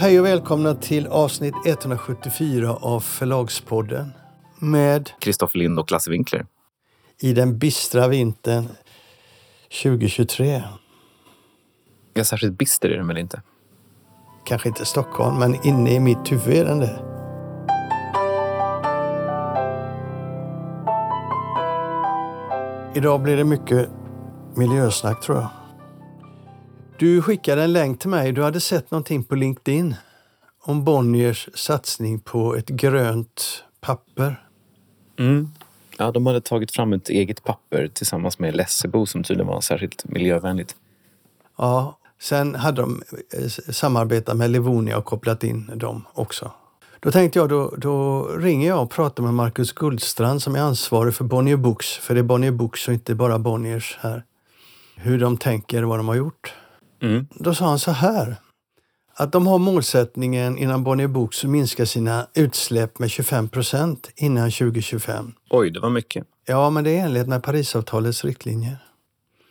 Hej 0.00 0.20
och 0.20 0.26
välkomna 0.26 0.74
till 0.74 1.06
avsnitt 1.06 1.54
174 1.66 2.74
av 2.74 3.00
Förlagspodden 3.00 4.12
med 4.58 5.10
Kristoffer 5.20 5.58
Lind 5.58 5.78
och 5.78 5.92
Lasse 5.92 6.10
Winkler. 6.10 6.46
I 7.20 7.32
den 7.32 7.58
bistra 7.58 8.08
vintern 8.08 8.68
2023. 9.82 10.62
Ja, 12.14 12.24
särskilt 12.24 12.58
bister 12.58 12.88
är 12.88 12.96
den 12.96 13.06
väl 13.06 13.18
inte? 13.18 13.42
Kanske 14.44 14.68
inte 14.68 14.84
Stockholm, 14.84 15.38
men 15.38 15.66
inne 15.66 15.94
i 15.94 16.00
mitt 16.00 16.32
huvud 16.32 16.56
är 16.56 16.64
den 16.64 16.78
det. 16.78 17.02
Idag 22.94 23.22
blir 23.22 23.36
det 23.36 23.44
mycket 23.44 23.88
miljösnack 24.54 25.22
tror 25.22 25.38
jag. 25.38 25.59
Du 27.00 27.22
skickade 27.22 27.62
en 27.62 27.72
länk 27.72 28.00
till 28.00 28.10
mig. 28.10 28.32
Du 28.32 28.42
hade 28.42 28.60
sett 28.60 28.90
någonting 28.90 29.24
på 29.24 29.34
LinkedIn 29.34 29.94
om 30.62 30.84
Bonniers 30.84 31.48
satsning 31.54 32.20
på 32.20 32.56
ett 32.56 32.68
grönt 32.68 33.64
papper. 33.80 34.46
Mm. 35.18 35.48
Ja, 35.98 36.10
de 36.10 36.26
hade 36.26 36.40
tagit 36.40 36.72
fram 36.72 36.92
ett 36.92 37.08
eget 37.08 37.44
papper 37.44 37.90
tillsammans 37.94 38.38
med 38.38 38.56
Lessebo 38.56 39.06
som 39.06 39.22
tydligen 39.22 39.46
var 39.46 39.60
särskilt 39.60 40.04
miljövänligt. 40.04 40.76
Ja, 41.58 41.98
sen 42.20 42.54
hade 42.54 42.82
de 42.82 43.02
eh, 43.34 43.48
samarbetat 43.72 44.36
med 44.36 44.50
Livonia 44.50 44.98
och 44.98 45.04
kopplat 45.04 45.44
in 45.44 45.70
dem 45.74 46.06
också. 46.12 46.52
Då 47.00 47.10
tänkte 47.10 47.38
jag, 47.38 47.48
då, 47.48 47.74
då 47.76 48.24
ringer 48.24 48.68
jag 48.68 48.82
och 48.82 48.90
pratar 48.90 49.22
med 49.22 49.34
Marcus 49.34 49.72
Guldstrand 49.72 50.42
som 50.42 50.54
är 50.56 50.60
ansvarig 50.60 51.14
för 51.14 51.24
Bonnier 51.24 51.56
Books, 51.56 51.96
för 51.96 52.14
det 52.14 52.20
är 52.20 52.24
Bonnier 52.24 52.52
Books 52.52 52.88
och 52.88 52.94
inte 52.94 53.14
bara 53.14 53.38
Bonniers 53.38 53.98
här. 54.00 54.24
Hur 54.96 55.20
de 55.20 55.36
tänker, 55.36 55.82
vad 55.82 55.98
de 55.98 56.08
har 56.08 56.14
gjort. 56.14 56.54
Mm. 57.00 57.26
Då 57.34 57.54
sa 57.54 57.64
han 57.68 57.78
så 57.78 57.90
här, 57.90 58.36
att 59.14 59.32
de 59.32 59.46
har 59.46 59.58
målsättningen 59.58 60.58
innan 60.58 60.84
Bonnier 60.84 61.08
Books 61.08 61.44
att 61.44 61.50
minska 61.50 61.86
sina 61.86 62.26
utsläpp 62.34 62.98
med 62.98 63.10
25 63.10 63.48
procent 63.48 64.10
innan 64.16 64.50
2025. 64.50 65.32
Oj, 65.50 65.70
det 65.70 65.80
var 65.80 65.90
mycket. 65.90 66.26
Ja, 66.46 66.70
men 66.70 66.84
det 66.84 66.90
är 66.90 66.94
i 66.94 66.98
enlighet 66.98 67.28
med 67.28 67.42
Parisavtalets 67.42 68.24
riktlinjer. 68.24 68.78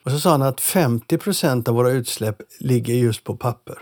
Och 0.04 0.12
så 0.12 0.20
sa 0.20 0.32
han 0.32 0.42
att 0.42 0.62
50 0.62 1.18
procent 1.18 1.68
av 1.68 1.76
våra 1.76 1.92
utsläpp 1.92 2.42
ligger 2.60 2.94
just 2.94 3.24
på 3.24 3.36
papper. 3.38 3.78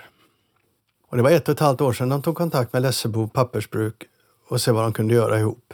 Och 1.09 1.17
det 1.17 1.23
var 1.23 1.31
ett 1.31 1.47
och 1.47 1.53
ett 1.53 1.59
halvt 1.59 1.81
år 1.81 1.93
sedan 1.93 2.09
de 2.09 2.21
tog 2.21 2.35
kontakt 2.35 2.73
med 2.73 2.81
Lessebo 2.81 3.27
pappersbruk 3.27 4.03
och 4.49 4.61
se 4.61 4.71
vad 4.71 4.83
de 4.83 4.93
kunde 4.93 5.13
göra 5.13 5.39
ihop. 5.39 5.73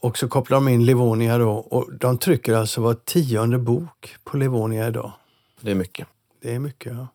Och 0.00 0.18
så 0.18 0.28
kopplar 0.28 0.56
de 0.56 0.68
in 0.68 0.86
Livonia 0.86 1.38
då 1.38 1.50
och 1.50 1.92
de 1.98 2.18
trycker 2.18 2.54
alltså 2.54 2.80
var 2.80 2.94
tionde 2.94 3.58
bok 3.58 4.16
på 4.24 4.36
Livonia 4.36 4.88
idag. 4.88 5.12
Det 5.60 5.70
är 5.70 5.74
mycket. 5.74 6.08
Det 6.44 6.54
är 6.54 6.58
mycket, 6.58 6.92
ja. 6.92 7.08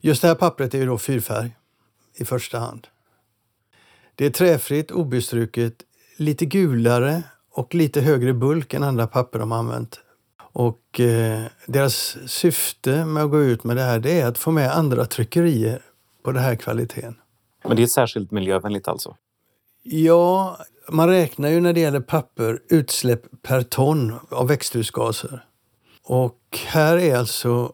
Just 0.00 0.22
det 0.22 0.28
här 0.28 0.34
pappret 0.34 0.74
är 0.74 0.78
ju 0.78 0.86
då 0.86 0.98
fyrfärg 0.98 1.56
i 2.14 2.24
första 2.24 2.58
hand. 2.58 2.86
Det 4.14 4.26
är 4.26 4.30
träfritt, 4.30 4.90
obestruket, 4.90 5.74
lite 6.16 6.46
gulare 6.46 7.22
och 7.50 7.74
lite 7.74 8.00
högre 8.00 8.34
bulk 8.34 8.74
än 8.74 8.82
andra 8.82 9.06
papper 9.06 9.38
de 9.38 9.50
har 9.50 9.58
använt. 9.58 10.00
Och 10.38 11.00
eh, 11.00 11.42
deras 11.66 12.16
syfte 12.26 13.04
med 13.04 13.22
att 13.22 13.30
gå 13.30 13.42
ut 13.42 13.64
med 13.64 13.76
det 13.76 13.82
här 13.82 13.98
det 13.98 14.20
är 14.20 14.26
att 14.26 14.38
få 14.38 14.50
med 14.50 14.76
andra 14.76 15.04
tryckerier 15.04 15.82
på 16.22 16.32
den 16.32 16.42
här 16.42 16.54
kvaliteten. 16.54 17.14
Men 17.64 17.76
det 17.76 17.82
är 17.82 17.86
särskilt 17.86 18.30
miljövänligt 18.30 18.88
alltså? 18.88 19.16
Ja, 19.82 20.58
man 20.88 21.08
räknar 21.08 21.48
ju 21.48 21.60
när 21.60 21.72
det 21.72 21.80
gäller 21.80 22.00
papper 22.00 22.62
utsläpp 22.68 23.22
per 23.42 23.62
ton 23.62 24.14
av 24.30 24.48
växthusgaser. 24.48 25.44
Och 26.04 26.58
här 26.66 26.96
är 26.98 27.16
alltså 27.16 27.72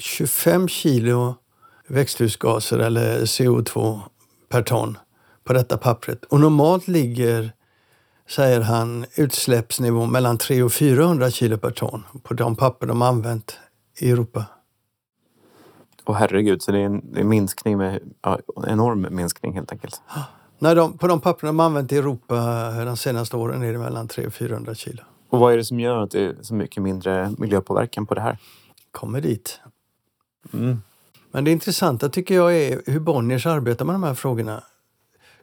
25 0.00 0.68
kilo 0.68 1.34
växthusgaser 1.88 2.78
eller 2.78 3.20
CO2 3.20 4.00
per 4.48 4.62
ton 4.62 4.98
på 5.44 5.52
detta 5.52 5.76
pappret. 5.76 6.24
Och 6.24 6.40
normalt 6.40 6.88
ligger, 6.88 7.52
säger 8.28 8.60
han, 8.60 9.04
utsläppsnivån 9.14 10.10
mellan 10.12 10.38
300 10.38 10.64
och 10.64 10.72
400 10.72 11.30
kilo 11.30 11.58
per 11.58 11.70
ton 11.70 12.04
på 12.22 12.34
de 12.34 12.56
papper 12.56 12.86
de 12.86 13.02
använt 13.02 13.58
i 14.00 14.10
Europa. 14.10 14.44
Och 16.04 16.16
herregud, 16.16 16.62
så 16.62 16.72
det 16.72 16.78
är 16.78 16.84
en, 16.84 17.16
en 17.16 17.28
minskning 17.28 17.78
med, 17.78 18.00
ja, 18.22 18.38
enorm 18.66 19.06
minskning 19.10 19.54
helt 19.54 19.72
enkelt. 19.72 20.02
Nej, 20.58 20.74
de, 20.74 20.98
på 20.98 21.06
de 21.06 21.20
papper 21.20 21.46
de 21.46 21.60
använt 21.60 21.92
i 21.92 21.96
Europa 21.96 22.34
de 22.84 22.96
senaste 22.96 23.36
åren 23.36 23.62
är 23.62 23.72
det 23.72 23.78
mellan 23.78 24.08
300 24.08 24.28
och 24.28 24.34
400 24.34 24.74
kilo. 24.74 25.02
Och 25.30 25.38
vad 25.38 25.52
är 25.52 25.56
det 25.56 25.64
som 25.64 25.80
gör 25.80 26.02
att 26.02 26.10
det 26.10 26.24
är 26.24 26.36
så 26.40 26.54
mycket 26.54 26.82
mindre 26.82 27.30
miljöpåverkan 27.38 28.06
på 28.06 28.14
det 28.14 28.20
här? 28.20 28.38
Kommer 28.90 29.20
dit. 29.20 29.60
Mm. 30.52 30.82
Men 31.30 31.44
det 31.44 31.50
intressanta 31.50 32.08
tycker 32.08 32.34
jag 32.34 32.56
är 32.56 32.82
hur 32.86 33.00
Bonniers 33.00 33.46
arbetar 33.46 33.84
med 33.84 33.94
de 33.94 34.02
här 34.02 34.14
frågorna. 34.14 34.64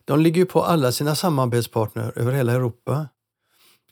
De 0.06 0.20
ligger 0.20 0.42
ju 0.42 0.46
på 0.46 0.64
alla 0.64 0.92
sina 0.92 1.16
samarbetspartner 1.16 2.14
över 2.16 2.32
hela 2.32 2.54
Europa. 2.54 3.08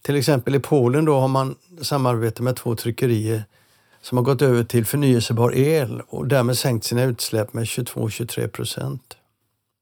Till 0.01 0.15
exempel 0.15 0.55
i 0.55 0.59
Polen 0.59 1.05
då 1.05 1.19
har 1.19 1.27
man 1.27 1.55
samarbete 1.81 2.43
med 2.43 2.55
två 2.55 2.75
tryckerier 2.75 3.43
som 4.01 4.17
har 4.17 4.25
gått 4.25 4.41
över 4.41 4.63
till 4.63 4.85
förnyelsebar 4.85 5.55
el 5.55 6.01
och 6.07 6.27
därmed 6.27 6.57
sänkt 6.57 6.85
sina 6.85 7.03
utsläpp 7.03 7.53
med 7.53 7.63
22-23 7.63 8.47
procent. 8.47 9.17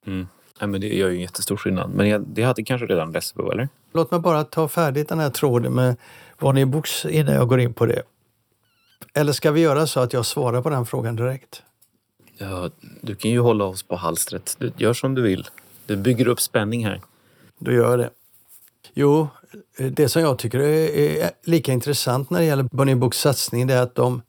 Mm. 0.05 0.27
Ja, 0.59 0.67
men 0.67 0.81
det 0.81 0.87
gör 0.87 1.09
ju 1.09 1.15
en 1.15 1.21
jättestor 1.21 1.57
skillnad. 1.57 1.89
Men 1.89 2.09
jag, 2.09 2.21
det 2.27 2.43
hade 2.43 2.63
kanske 2.63 2.85
redan 2.87 3.11
Lessebo, 3.11 3.51
eller? 3.51 3.69
Låt 3.93 4.11
mig 4.11 4.19
bara 4.19 4.43
ta 4.43 4.67
färdigt 4.67 5.09
den 5.09 5.19
här 5.19 5.29
tråden 5.29 5.73
med 5.73 5.95
Bonnier 6.39 6.65
Books 6.65 7.05
innan 7.05 7.35
jag 7.35 7.47
går 7.47 7.59
in 7.59 7.73
på 7.73 7.85
det. 7.85 8.01
Eller 9.13 9.33
ska 9.33 9.51
vi 9.51 9.61
göra 9.61 9.87
så 9.87 9.99
att 9.99 10.13
jag 10.13 10.25
svarar 10.25 10.61
på 10.61 10.69
den 10.69 10.85
frågan 10.85 11.15
direkt? 11.15 11.63
Ja, 12.37 12.69
du 13.01 13.15
kan 13.15 13.31
ju 13.31 13.39
hålla 13.39 13.65
oss 13.65 13.83
på 13.83 13.95
halstret. 13.95 14.55
Du, 14.59 14.71
gör 14.77 14.93
som 14.93 15.15
du 15.15 15.21
vill. 15.21 15.47
Du 15.85 15.95
bygger 15.95 16.27
upp 16.27 16.41
spänning 16.41 16.85
här. 16.85 17.01
Då 17.59 17.71
gör 17.71 17.89
jag 17.89 17.99
det. 17.99 18.09
Jo, 18.93 19.27
det 19.91 20.09
som 20.09 20.21
jag 20.21 20.39
tycker 20.39 20.59
är 20.59 21.31
lika 21.43 21.71
intressant 21.71 22.29
när 22.29 22.39
det 22.39 22.45
gäller 22.45 22.63
Bonnier 22.63 22.95
Books 22.95 23.19
satsning 23.19 23.67
det 23.67 23.73
är 23.73 23.81
att 23.81 23.95
de, 23.95 24.21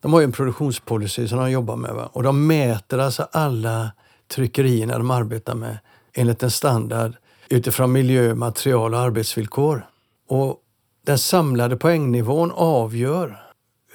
de 0.00 0.12
har 0.12 0.20
ju 0.20 0.24
en 0.24 0.32
produktionspolicy 0.32 1.28
som 1.28 1.38
de 1.38 1.50
jobbar 1.50 1.76
med. 1.76 1.94
Va? 1.94 2.10
Och 2.12 2.22
de 2.22 2.46
mäter 2.46 2.98
alltså 2.98 3.28
alla 3.32 3.90
tryckerierna 4.28 4.98
de 4.98 5.10
arbetar 5.10 5.54
med 5.54 5.78
enligt 6.12 6.42
en 6.42 6.50
standard 6.50 7.12
utifrån 7.48 7.92
miljö, 7.92 8.34
material 8.34 8.94
och 8.94 9.00
arbetsvillkor. 9.00 9.86
Och 10.28 10.56
den 11.06 11.18
samlade 11.18 11.76
poängnivån 11.76 12.52
avgör 12.54 13.47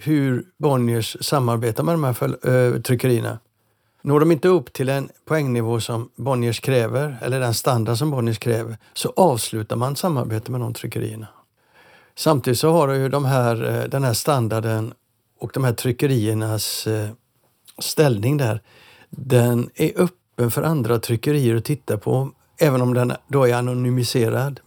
hur 0.03 0.45
Bonniers 0.57 1.17
samarbetar 1.21 1.83
med 1.83 1.93
de 1.93 2.03
här 2.03 2.47
eh, 2.49 2.81
tryckerierna. 2.81 3.39
Når 4.01 4.19
de 4.19 4.31
inte 4.31 4.47
upp 4.47 4.73
till 4.73 4.89
en 4.89 5.09
poängnivå 5.25 5.79
som 5.79 6.09
Bonniers 6.15 6.59
kräver, 6.59 7.17
eller 7.21 7.39
den 7.39 7.53
standard 7.53 7.97
som 7.97 8.11
Bonniers 8.11 8.39
kräver, 8.39 8.77
så 8.93 9.13
avslutar 9.15 9.75
man 9.75 9.95
samarbetet 9.95 10.49
med 10.49 10.61
de 10.61 10.73
tryckerierna. 10.73 11.27
Samtidigt 12.15 12.59
så 12.59 12.71
har 12.71 12.93
ju 12.93 13.09
de 13.09 13.25
här, 13.25 13.63
eh, 13.63 13.89
den 13.89 14.03
här 14.03 14.13
standarden 14.13 14.93
och 15.39 15.51
de 15.53 15.63
här 15.63 15.73
tryckeriernas 15.73 16.87
eh, 16.87 17.09
ställning 17.79 18.37
där, 18.37 18.61
den 19.09 19.69
är 19.75 19.91
öppen 19.95 20.51
för 20.51 20.63
andra 20.63 20.99
tryckerier 20.99 21.55
att 21.55 21.65
titta 21.65 21.97
på, 21.97 22.31
även 22.57 22.81
om 22.81 22.93
den 22.93 23.13
då 23.27 23.47
är 23.47 23.53
anonymiserad. 23.53 24.59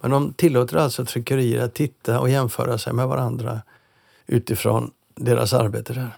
Men 0.00 0.10
de 0.10 0.32
tillåter 0.32 0.76
alltså 0.76 1.04
tryckerier 1.04 1.64
att 1.64 1.74
titta 1.74 2.20
och 2.20 2.30
jämföra 2.30 2.78
sig 2.78 2.92
med 2.92 3.08
varandra 3.08 3.60
utifrån 4.26 4.90
deras 5.14 5.52
arbete 5.52 5.92
där. 5.92 6.10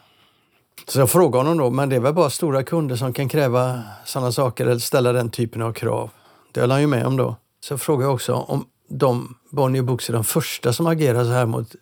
Så 0.87 0.99
jag 0.99 1.11
frågade 1.11 1.45
honom 1.45 1.59
då, 1.59 1.71
men 1.71 1.89
det 1.89 1.97
är 1.97 2.01
väl 2.01 2.15
bara 2.15 2.31
stora 2.31 2.63
kunder 2.63 2.97
som 2.97 3.13
kan 3.13 3.29
kräva 3.29 3.83
sådana 4.05 4.33
saker 4.33 4.67
eller 4.67 4.79
ställa 4.79 5.13
den 5.13 5.31
typen 5.31 5.63
av 5.63 5.73
krav. 5.73 6.11
Det 6.53 6.61
höll 6.61 6.71
han 6.71 6.81
ju 6.81 6.87
med 6.87 7.07
om 7.07 7.17
då. 7.17 7.37
Så 7.61 7.73
jag 7.73 7.81
frågade 7.81 8.13
också 8.13 8.35
om 8.35 8.67
de, 8.89 9.35
Bonnier 9.51 9.83
Books 9.83 10.09
är 10.09 10.13
de 10.13 10.25
första 10.25 10.73
som 10.73 10.87
agerar 10.87 11.25
så 11.25 11.31
här 11.31 11.47
mot 11.47 11.75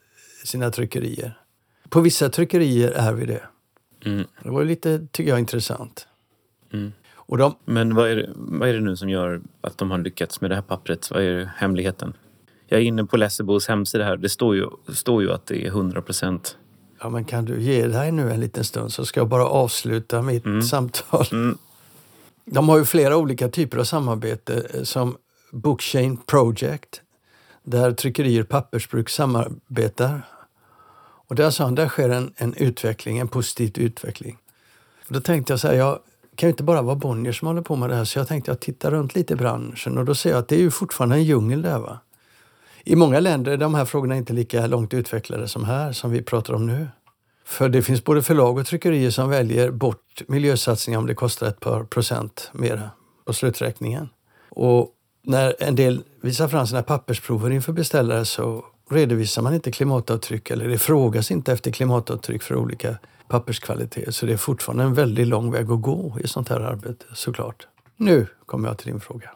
sina 0.44 0.70
tryckerier. 0.70 1.38
På 1.88 2.00
vissa 2.00 2.28
tryckerier 2.28 2.90
är 2.90 3.12
vi 3.12 3.26
det. 3.26 3.42
Mm. 4.04 4.26
Det 4.42 4.50
var 4.50 4.64
lite, 4.64 5.06
tycker 5.12 5.30
jag, 5.30 5.38
intressant. 5.38 6.08
Mm. 6.72 6.92
Och 7.14 7.38
de, 7.38 7.54
Men 7.64 7.94
vad 7.94 8.10
är, 8.10 8.16
det, 8.16 8.32
vad 8.34 8.68
är 8.68 8.72
det 8.72 8.80
nu 8.80 8.96
som 8.96 9.08
gör 9.08 9.40
att 9.60 9.78
de 9.78 9.90
har 9.90 9.98
lyckats 9.98 10.40
med 10.40 10.50
det 10.50 10.54
här 10.54 10.62
pappret? 10.62 11.10
Vad 11.10 11.22
är 11.22 11.50
hemligheten? 11.56 12.12
Jag 12.68 12.80
är 12.80 12.84
inne 12.84 13.04
på 13.04 13.16
Lessebos 13.16 13.68
hemsida 13.68 14.04
här. 14.04 14.16
Det 14.16 14.28
står 14.28 14.56
ju, 14.56 14.66
står 14.88 15.22
ju 15.22 15.32
att 15.32 15.46
det 15.46 15.62
är 15.64 15.68
100 15.68 16.02
procent. 16.02 16.56
ja 17.00 17.08
men 17.08 17.24
kan 17.24 17.44
du 17.44 17.60
ge 17.62 17.86
dig 17.86 18.12
nu 18.12 18.30
en 18.30 18.40
liten 18.40 18.64
stund 18.64 18.92
så 18.92 19.04
ska 19.04 19.20
jag 19.20 19.28
bara 19.28 19.46
avsluta 19.46 20.22
mitt 20.22 20.44
Mm. 20.46 20.62
samtal. 20.62 21.26
Mm. 21.32 21.58
De 22.44 22.68
har 22.68 22.78
ju 22.78 22.84
flera 22.84 23.16
olika 23.16 23.48
typer 23.48 23.78
av 23.78 23.84
samarbete 23.84 24.66
eh, 24.74 24.82
som 24.82 25.16
Bookchain 25.52 26.16
Project 26.16 27.02
där 27.62 27.92
tryckerier 27.92 28.42
och 28.42 28.48
pappersbruk 28.48 29.08
samarbetar. 29.08 30.22
Och 31.28 31.34
där 31.34 31.50
sa 31.50 31.64
han, 31.64 31.74
där 31.74 31.88
sker 31.88 32.08
en, 32.10 32.32
en 32.36 32.54
utveckling, 32.54 33.18
en 33.18 33.28
positiv 33.28 33.72
utveckling. 33.78 34.38
Och 35.08 35.12
då 35.14 35.20
tänkte 35.20 35.52
jag 35.52 35.60
så 35.60 35.68
här, 35.68 35.74
jag 35.74 35.98
kan 36.36 36.46
ju 36.46 36.50
inte 36.50 36.62
bara 36.62 36.82
vara 36.82 36.96
Bonnier 36.96 37.32
som 37.32 37.48
håller 37.48 37.62
på 37.62 37.76
med 37.76 37.90
det 37.90 37.96
här 37.96 38.04
så 38.04 38.18
jag 38.18 38.28
tänkte 38.28 38.50
jag 38.50 38.60
tittar 38.60 38.90
runt 38.90 39.14
lite 39.14 39.32
i 39.32 39.36
branschen 39.36 39.98
och 39.98 40.04
då 40.04 40.14
ser 40.14 40.30
jag 40.30 40.38
att 40.38 40.48
det 40.48 40.54
är 40.56 40.60
ju 40.60 40.70
fortfarande 40.70 41.16
en 41.16 41.24
djungel 41.24 41.62
där. 41.62 41.78
Va? 41.78 41.98
I 42.88 42.96
många 42.96 43.20
länder 43.20 43.52
är 43.52 43.56
de 43.56 43.74
här 43.74 43.84
frågorna 43.84 44.16
inte 44.16 44.32
lika 44.32 44.66
långt 44.66 44.94
utvecklade 44.94 45.48
som 45.48 45.64
här, 45.64 45.92
som 45.92 46.10
vi 46.10 46.22
pratar 46.22 46.54
om 46.54 46.66
nu. 46.66 46.88
För 47.44 47.68
det 47.68 47.82
finns 47.82 48.04
både 48.04 48.22
förlag 48.22 48.58
och 48.58 48.66
tryckerier 48.66 49.10
som 49.10 49.30
väljer 49.30 49.70
bort 49.70 50.22
miljösatsningar 50.28 50.98
om 50.98 51.06
det 51.06 51.14
kostar 51.14 51.46
ett 51.46 51.60
par 51.60 51.84
procent 51.84 52.50
mer. 52.52 52.90
på 53.24 53.32
sluträkningen. 53.32 54.08
Och 54.48 54.90
när 55.22 55.54
en 55.58 55.76
del 55.76 56.02
visar 56.20 56.48
fram 56.48 56.66
sina 56.66 56.82
pappersprover 56.82 57.50
inför 57.50 57.72
beställare 57.72 58.24
så 58.24 58.64
redovisar 58.90 59.42
man 59.42 59.54
inte 59.54 59.72
klimatavtryck 59.72 60.50
eller 60.50 60.68
det 60.68 60.78
frågas 60.78 61.30
inte 61.30 61.52
efter 61.52 61.70
klimatavtryck 61.70 62.42
för 62.42 62.56
olika 62.56 62.98
papperskvaliteter. 63.28 64.10
Så 64.12 64.26
det 64.26 64.32
är 64.32 64.36
fortfarande 64.36 64.84
en 64.84 64.94
väldigt 64.94 65.26
lång 65.26 65.52
väg 65.52 65.70
att 65.70 65.82
gå 65.82 66.16
i 66.24 66.28
sånt 66.28 66.48
här 66.48 66.60
arbete 66.60 67.04
såklart. 67.14 67.66
Nu 67.96 68.26
kommer 68.46 68.68
jag 68.68 68.78
till 68.78 68.92
din 68.92 69.00
fråga. 69.00 69.30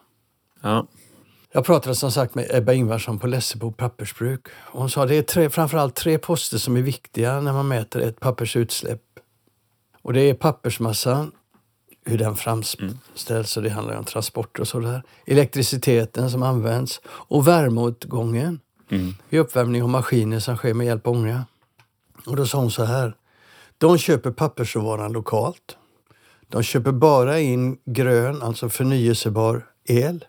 Ja. 0.62 0.86
Jag 1.52 1.64
pratade 1.64 1.94
som 1.94 2.12
sagt 2.12 2.34
med 2.34 2.46
Ebba 2.50 2.72
Ingvarsson 2.72 3.18
på 3.18 3.26
Lessebo 3.26 3.72
pappersbruk. 3.72 4.46
Hon 4.66 4.90
sa 4.90 5.02
att 5.02 5.08
det 5.08 5.16
är 5.16 5.22
tre, 5.22 5.50
framförallt 5.50 5.94
tre 5.94 6.18
poster 6.18 6.58
som 6.58 6.76
är 6.76 6.82
viktiga 6.82 7.40
när 7.40 7.52
man 7.52 7.68
mäter 7.68 8.00
ett 8.00 8.20
pappersutsläpp. 8.20 9.02
Och 10.02 10.12
det 10.12 10.20
är 10.20 10.34
pappersmassan, 10.34 11.32
hur 12.04 12.18
den 12.18 12.36
framställs 12.36 13.56
och 13.56 13.62
det 13.62 13.70
handlar 13.70 13.96
om 13.96 14.04
transporter 14.04 14.60
och 14.60 14.68
sådär. 14.68 15.02
Elektriciteten 15.26 16.30
som 16.30 16.42
används 16.42 17.00
och 17.06 17.48
värmeåtgången 17.48 18.60
Mm. 18.92 19.14
vid 19.28 19.40
uppvärmning 19.40 19.82
av 19.82 19.88
maskiner 19.88 20.38
som 20.38 20.56
sker 20.56 20.74
med 20.74 20.86
hjälp 20.86 21.06
av 21.06 21.12
ånga. 21.12 21.44
Och 22.26 22.36
då 22.36 22.46
sa 22.46 22.58
hon 22.58 22.70
så 22.70 22.84
här. 22.84 23.14
De 23.78 23.98
köper 23.98 24.30
pappersråvaran 24.30 25.12
lokalt. 25.12 25.76
De 26.48 26.62
köper 26.62 26.92
bara 26.92 27.40
in 27.40 27.78
grön, 27.84 28.42
alltså 28.42 28.68
förnyelsebar 28.68 29.66
el. 29.84 30.24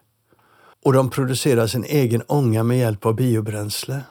Och 0.83 0.93
de 0.93 1.09
producerar 1.09 1.67
sin 1.67 1.83
egen 1.83 2.23
ånga 2.27 2.63
med 2.63 2.77
hjälp 2.77 3.05
av 3.05 3.15
biobränsle. 3.15 4.01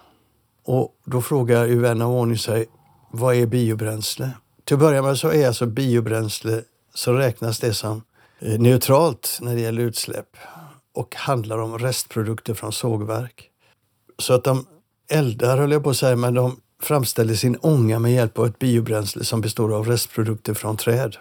Och 0.64 0.94
då 1.04 1.22
frågar 1.22 1.66
ju 1.66 1.80
vän 1.80 2.02
av 2.02 2.10
ordning 2.10 2.38
sig, 2.38 2.66
vad 3.10 3.34
är 3.34 3.46
biobränsle? 3.46 4.30
Till 4.64 4.74
att 4.74 4.80
börja 4.80 5.02
med 5.02 5.18
så 5.18 5.28
är 5.28 5.46
alltså 5.46 5.66
biobränsle, 5.66 6.62
så 6.94 7.12
räknas 7.12 7.58
det 7.58 7.74
som 7.74 8.02
eh, 8.38 8.60
neutralt 8.60 9.38
när 9.40 9.54
det 9.54 9.60
gäller 9.60 9.82
utsläpp 9.82 10.36
och 10.94 11.16
handlar 11.16 11.58
om 11.58 11.78
restprodukter 11.78 12.54
från 12.54 12.72
sågverk. 12.72 13.50
Så 14.18 14.34
att 14.34 14.44
de 14.44 14.66
eldar, 15.10 15.58
höll 15.58 15.72
jag 15.72 15.84
på 15.84 15.90
att 15.90 15.96
säga, 15.96 16.16
men 16.16 16.34
de 16.34 16.60
framställer 16.82 17.34
sin 17.34 17.56
ånga 17.60 17.98
med 17.98 18.12
hjälp 18.12 18.38
av 18.38 18.46
ett 18.46 18.58
biobränsle 18.58 19.24
som 19.24 19.40
består 19.40 19.74
av 19.74 19.86
restprodukter 19.86 20.54
från 20.54 20.76
träd. 20.76 21.16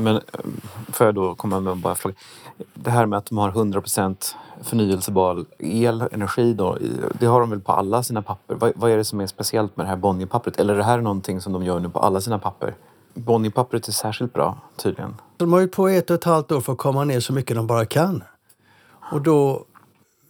Men 0.00 0.16
eh, 0.16 0.22
får 0.88 1.06
jag 1.06 1.14
då 1.14 1.34
komma 1.34 1.60
med 1.60 1.76
bara 1.76 1.90
en 1.90 1.96
fråga? 1.96 2.14
Det 2.74 2.90
här 2.90 3.06
med 3.06 3.16
att 3.16 3.26
de 3.26 3.38
har 3.38 3.50
100% 3.50 4.34
förnyelsebar 4.62 5.44
el, 5.58 6.04
energi 6.12 6.54
då, 6.54 6.78
det 7.20 7.26
har 7.26 7.40
de 7.40 7.50
väl 7.50 7.60
på 7.60 7.72
alla 7.72 8.02
sina 8.02 8.22
papper? 8.22 8.54
Vad, 8.54 8.72
vad 8.76 8.90
är 8.90 8.96
det 8.96 9.04
som 9.04 9.20
är 9.20 9.26
speciellt 9.26 9.76
med 9.76 9.86
det 9.86 9.90
här 9.90 9.96
Bonnierpappret? 9.96 10.60
Eller 10.60 10.74
är 10.74 10.78
det 10.78 10.84
här 10.84 11.00
någonting 11.00 11.40
som 11.40 11.52
de 11.52 11.64
gör 11.64 11.80
nu 11.80 11.88
på 11.88 11.98
alla 11.98 12.20
sina 12.20 12.38
papper? 12.38 12.74
Bonnierpappret 13.14 13.88
är 13.88 13.92
särskilt 13.92 14.32
bra, 14.32 14.58
tydligen. 14.76 15.14
De 15.36 15.52
har 15.52 15.60
ju 15.60 15.68
på 15.68 15.88
ett 15.88 16.10
och 16.10 16.14
ett 16.14 16.24
halvt 16.24 16.52
år 16.52 16.60
för 16.60 16.72
att 16.72 16.78
komma 16.78 17.04
ner 17.04 17.20
så 17.20 17.32
mycket 17.32 17.56
de 17.56 17.66
bara 17.66 17.84
kan. 17.84 18.24
Och 19.12 19.20
då 19.20 19.64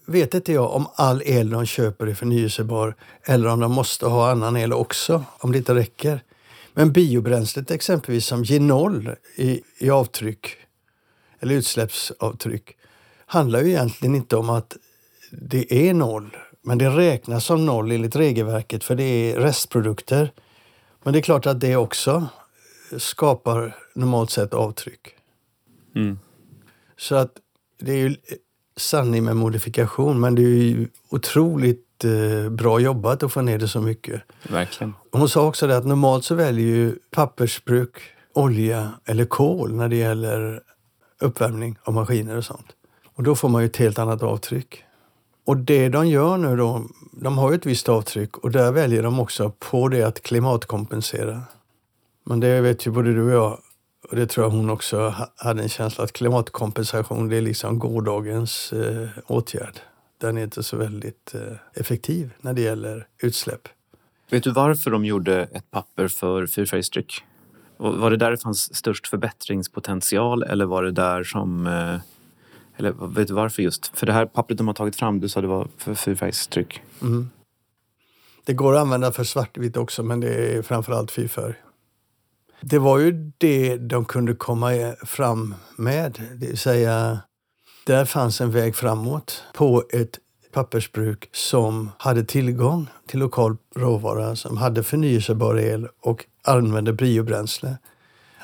vet 0.06 0.34
inte 0.34 0.52
jag 0.52 0.72
om 0.72 0.86
all 0.94 1.22
el 1.24 1.50
de 1.50 1.66
köper 1.66 2.06
är 2.06 2.14
förnyelsebar 2.14 2.94
eller 3.22 3.48
om 3.48 3.60
de 3.60 3.72
måste 3.72 4.06
ha 4.06 4.30
annan 4.30 4.56
el 4.56 4.72
också, 4.72 5.24
om 5.38 5.52
det 5.52 5.58
inte 5.58 5.74
räcker. 5.74 6.22
Men 6.80 6.92
biobränslet 6.92 7.70
exempelvis 7.70 8.26
som 8.26 8.44
ger 8.44 8.60
noll 8.60 9.14
i, 9.36 9.60
i 9.78 9.90
avtryck 9.90 10.56
eller 11.40 11.54
utsläppsavtryck 11.54 12.76
handlar 13.26 13.62
ju 13.62 13.68
egentligen 13.68 14.14
inte 14.14 14.36
om 14.36 14.50
att 14.50 14.76
det 15.30 15.88
är 15.88 15.94
noll. 15.94 16.36
Men 16.62 16.78
det 16.78 16.88
räknas 16.90 17.44
som 17.44 17.66
noll 17.66 17.90
enligt 17.90 18.16
regelverket 18.16 18.84
för 18.84 18.94
det 18.94 19.02
är 19.02 19.36
restprodukter. 19.36 20.32
Men 21.02 21.12
det 21.12 21.18
är 21.18 21.22
klart 21.22 21.46
att 21.46 21.60
det 21.60 21.76
också 21.76 22.26
skapar 22.96 23.76
normalt 23.94 24.30
sett 24.30 24.54
avtryck. 24.54 25.08
Mm. 25.94 26.18
Så 26.96 27.14
att 27.14 27.32
det 27.80 27.92
är 27.92 27.96
ju 27.96 28.16
sanning 28.76 29.24
med 29.24 29.36
modifikation 29.36 30.20
men 30.20 30.34
det 30.34 30.42
är 30.42 30.46
ju 30.46 30.88
otroligt 31.08 31.89
bra 32.50 32.80
jobbat 32.80 33.22
att 33.22 33.32
få 33.32 33.40
ner 33.40 33.58
det 33.58 33.68
så 33.68 33.80
mycket. 33.80 34.22
Verkligen. 34.48 34.94
Hon 35.12 35.28
sa 35.28 35.46
också 35.46 35.66
det 35.66 35.76
att 35.76 35.86
normalt 35.86 36.24
så 36.24 36.34
väljer 36.34 36.66
ju 36.66 36.94
pappersbruk 37.10 37.98
olja 38.32 38.90
eller 39.04 39.24
kol 39.24 39.74
när 39.74 39.88
det 39.88 39.96
gäller 39.96 40.62
uppvärmning 41.20 41.78
av 41.82 41.94
maskiner 41.94 42.36
och 42.36 42.44
sånt. 42.44 42.66
Och 43.14 43.22
då 43.22 43.34
får 43.34 43.48
man 43.48 43.62
ju 43.62 43.66
ett 43.66 43.76
helt 43.76 43.98
annat 43.98 44.22
avtryck. 44.22 44.84
Och 45.46 45.56
det 45.56 45.88
de 45.88 46.06
gör 46.08 46.36
nu 46.36 46.56
då, 46.56 46.84
de 47.12 47.38
har 47.38 47.50
ju 47.50 47.56
ett 47.56 47.66
visst 47.66 47.88
avtryck 47.88 48.36
och 48.38 48.50
där 48.50 48.72
väljer 48.72 49.02
de 49.02 49.20
också 49.20 49.52
på 49.58 49.88
det 49.88 50.02
att 50.02 50.22
klimatkompensera. 50.22 51.42
Men 52.24 52.40
det 52.40 52.60
vet 52.60 52.86
ju 52.86 52.90
både 52.90 53.12
du 53.14 53.22
och 53.22 53.30
jag, 53.30 53.58
och 54.10 54.16
det 54.16 54.26
tror 54.26 54.46
jag 54.46 54.50
hon 54.50 54.70
också 54.70 54.98
ha- 55.08 55.30
hade 55.36 55.62
en 55.62 55.68
känsla 55.68 56.04
att 56.04 56.12
klimatkompensation 56.12 57.28
det 57.28 57.36
är 57.36 57.40
liksom 57.40 57.78
gårdagens 57.78 58.72
eh, 58.72 59.08
åtgärd. 59.26 59.80
Den 60.20 60.38
är 60.38 60.42
inte 60.42 60.62
så 60.62 60.76
väldigt 60.76 61.34
eh, 61.34 61.56
effektiv 61.74 62.32
när 62.40 62.52
det 62.52 62.60
gäller 62.62 63.06
utsläpp. 63.22 63.68
Vet 64.30 64.44
du 64.44 64.50
varför 64.50 64.90
de 64.90 65.04
gjorde 65.04 65.42
ett 65.52 65.70
papper 65.70 66.08
för 66.08 66.46
fyrfärgstryck? 66.46 67.24
Var 67.76 68.10
det 68.10 68.16
där 68.16 68.30
det 68.30 68.38
fanns 68.38 68.74
störst 68.76 69.08
förbättringspotential 69.08 70.42
eller 70.42 70.64
var 70.64 70.82
det 70.82 70.92
där 70.92 71.24
som... 71.24 71.66
eh, 71.66 72.00
Eller 72.76 72.92
vet 73.14 73.28
du 73.28 73.34
varför 73.34 73.62
just? 73.62 73.98
För 73.98 74.06
det 74.06 74.12
här 74.12 74.26
pappret 74.26 74.58
de 74.58 74.66
har 74.66 74.74
tagit 74.74 74.96
fram, 74.96 75.20
du 75.20 75.28
sa 75.28 75.40
det 75.40 75.46
var 75.46 75.68
för 75.78 75.94
fyrfärgstryck. 75.94 76.82
Mm. 77.02 77.30
Det 78.44 78.52
går 78.52 78.74
att 78.74 78.80
använda 78.80 79.12
för 79.12 79.24
svartvitt 79.24 79.76
också, 79.76 80.02
men 80.02 80.20
det 80.20 80.34
är 80.56 80.62
framförallt 80.62 81.10
fyrfärg. 81.10 81.54
Det 82.60 82.78
var 82.78 82.98
ju 82.98 83.32
det 83.38 83.76
de 83.76 84.04
kunde 84.04 84.34
komma 84.34 84.94
fram 85.06 85.54
med, 85.76 86.22
det 86.40 86.46
vill 86.46 86.58
säga 86.58 87.20
där 87.86 88.04
fanns 88.04 88.40
en 88.40 88.50
väg 88.50 88.76
framåt 88.76 89.44
på 89.54 89.84
ett 89.92 90.18
pappersbruk 90.52 91.28
som 91.32 91.90
hade 91.98 92.24
tillgång 92.24 92.86
till 93.06 93.20
lokal 93.20 93.56
råvara, 93.76 94.36
som 94.36 94.56
hade 94.56 94.82
förnyelsebar 94.82 95.58
el 95.58 95.88
och 96.00 96.24
använde 96.44 96.92
biobränsle. 96.92 97.76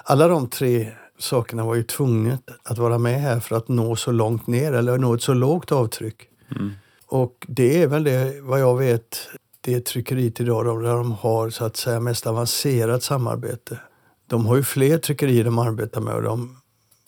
Alla 0.05 0.29
de 0.29 0.49
tre 0.49 0.93
sakerna 1.19 1.65
var 1.65 1.75
ju 1.75 1.83
tvungna 1.83 2.39
att 2.63 2.79
vara 2.79 2.99
med 2.99 3.21
här 3.21 3.41
för 3.41 3.57
att 3.57 3.69
nå 3.69 3.97
så 3.97 4.13
långt 4.13 4.47
ner 4.47 4.73
eller 4.73 4.99
nå 4.99 5.15
ett 5.15 5.23
så 5.23 5.35
lågt 5.35 5.73
avtryck. 5.73 6.29
Mm. 6.57 6.73
Och 7.07 7.47
det 7.49 7.83
är 7.83 7.87
väl 7.87 8.05
det, 8.05 8.41
vad 8.41 8.61
jag 8.61 8.79
vet, 8.79 9.29
det 9.61 9.81
tryckeriet 9.81 10.41
idag 10.41 10.83
där 10.83 10.95
de 10.95 11.13
har 11.13 11.51
så 11.51 11.65
att 11.65 11.77
säga 11.77 12.01
mest 12.01 12.27
avancerat 12.27 13.03
samarbete. 13.03 13.79
De 14.27 14.47
har 14.47 14.57
ju 14.57 14.63
fler 14.63 14.99
tryckerier 14.99 15.45
de 15.45 15.59
arbetar 15.59 16.01
med 16.01 16.15
och 16.15 16.23
de 16.23 16.57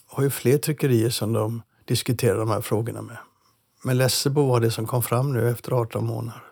har 0.06 0.23
ju 0.23 0.30
fler 0.30 0.58
tryckerier 0.58 1.11
som 1.11 1.32
de 1.32 1.62
diskuterar 1.88 2.38
de 2.38 2.49
här 2.50 2.61
frågorna 2.61 3.02
med. 3.02 3.16
Men 3.85 3.99
Lessebo 3.99 4.47
var 4.47 4.61
det 4.61 4.71
som 4.71 4.87
kom 4.87 5.02
fram 5.02 5.33
nu 5.33 5.50
efter 5.50 5.73
18 5.73 6.07
månader. 6.07 6.42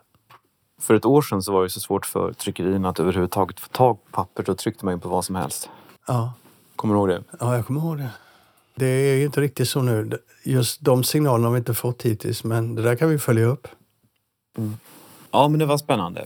För 0.81 0.93
ett 0.93 1.05
år 1.05 1.21
sedan 1.21 1.43
så 1.43 1.53
var 1.53 1.63
det 1.63 1.69
så 1.69 1.79
svårt 1.79 2.05
för 2.05 2.33
tryckerierna 2.33 2.89
att 2.89 2.99
överhuvudtaget 2.99 3.59
få 3.59 3.67
tag 3.67 3.97
på 4.05 4.11
papper. 4.11 4.43
Då 4.43 4.55
tryckte 4.55 4.85
man 4.85 4.93
ju 4.93 4.99
på 4.99 5.09
vad 5.09 5.25
som 5.25 5.35
helst. 5.35 5.69
Ja, 6.07 6.33
Kommer 6.75 6.93
du 6.93 6.99
ihåg 6.99 7.09
det? 7.09 7.23
ja 7.39 7.55
jag 7.55 7.65
kommer 7.65 7.81
ihåg 7.81 7.97
det. 7.97 8.09
Det 8.75 8.85
är 8.85 9.15
ju 9.15 9.23
inte 9.25 9.41
riktigt 9.41 9.69
så 9.69 9.81
nu. 9.81 10.17
Just 10.43 10.81
de 10.81 11.03
signalerna 11.03 11.47
har 11.47 11.53
vi 11.53 11.57
inte 11.57 11.73
fått 11.73 12.03
hittills, 12.03 12.43
men 12.43 12.75
det 12.75 12.81
där 12.81 12.95
kan 12.95 13.09
vi 13.09 13.19
följa 13.19 13.45
upp. 13.45 13.67
Ja, 15.31 15.47
men 15.47 15.59
det 15.59 15.65
var 15.65 15.77
spännande. 15.77 16.25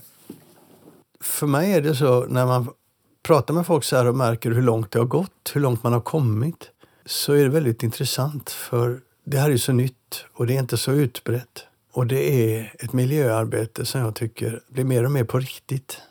för 1.22 1.48
mig 1.48 1.74
är 1.74 1.82
det 1.82 1.96
så 1.96 2.26
när 2.26 2.46
man 2.46 2.70
pratar 3.24 3.54
med 3.54 3.66
folk 3.66 3.84
så 3.84 3.96
här 3.96 4.08
och 4.08 4.16
märker 4.16 4.52
hur 4.52 4.62
långt 4.62 4.92
det 4.92 5.00
har 5.00 5.06
gått, 5.06 5.52
hur 5.54 5.62
långt 5.62 5.84
man 5.84 5.94
har 5.94 6.02
kommit, 6.02 6.70
så 7.06 7.34
är 7.34 7.44
det 7.44 7.50
väldigt 7.50 7.84
intressant 7.84 8.50
för 8.50 9.00
det 9.24 9.38
här 9.38 9.50
är 9.50 9.58
så 9.58 9.74
nytt 9.74 10.26
och 10.34 10.48
det 10.48 10.56
är 10.56 10.60
inte 10.60 10.78
så 10.78 10.92
utbrett. 10.92 11.66
Och 11.94 12.08
det 12.08 12.54
är 12.56 12.74
ett 12.80 12.94
miljöarbete 12.94 13.86
som 13.86 14.02
jag 14.02 14.16
tycker 14.16 14.62
blir 14.68 14.84
mer 14.84 15.04
och 15.06 15.12
mer 15.12 15.24
på 15.24 15.40
riktigt. 15.40 16.02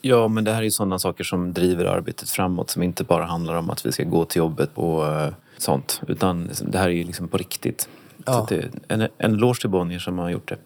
Ja, 0.00 0.28
men 0.28 0.44
det 0.44 0.50
här 0.52 0.58
är 0.58 0.62
ju 0.64 0.70
sådana 0.70 0.98
saker 0.98 1.24
som 1.24 1.52
driver 1.52 1.84
arbetet 1.84 2.30
framåt 2.30 2.70
som 2.70 2.82
inte 2.82 3.04
bara 3.04 3.24
handlar 3.24 3.54
om 3.54 3.70
att 3.70 3.86
vi 3.86 3.92
ska 3.92 4.04
gå 4.04 4.24
till 4.24 4.38
jobbet 4.38 4.70
och 4.74 5.06
eh, 5.06 5.32
sånt. 5.58 6.00
Utan 6.08 6.50
det 6.62 6.78
här 6.78 6.88
är 6.88 6.92
ju 6.92 7.04
liksom 7.04 7.28
på 7.28 7.36
riktigt. 7.36 7.80
Så 7.80 7.88
Ja. 8.26 8.42
att 8.42 8.48
det 8.48 8.56
är 8.56 8.70
en, 8.88 9.00
en 9.18 9.34
eloge 9.34 9.60
till 9.60 9.70
Bonnier 9.70 9.98
som 9.98 10.18
har 10.18 10.30
gjort 10.30 10.48
det. 10.48 10.56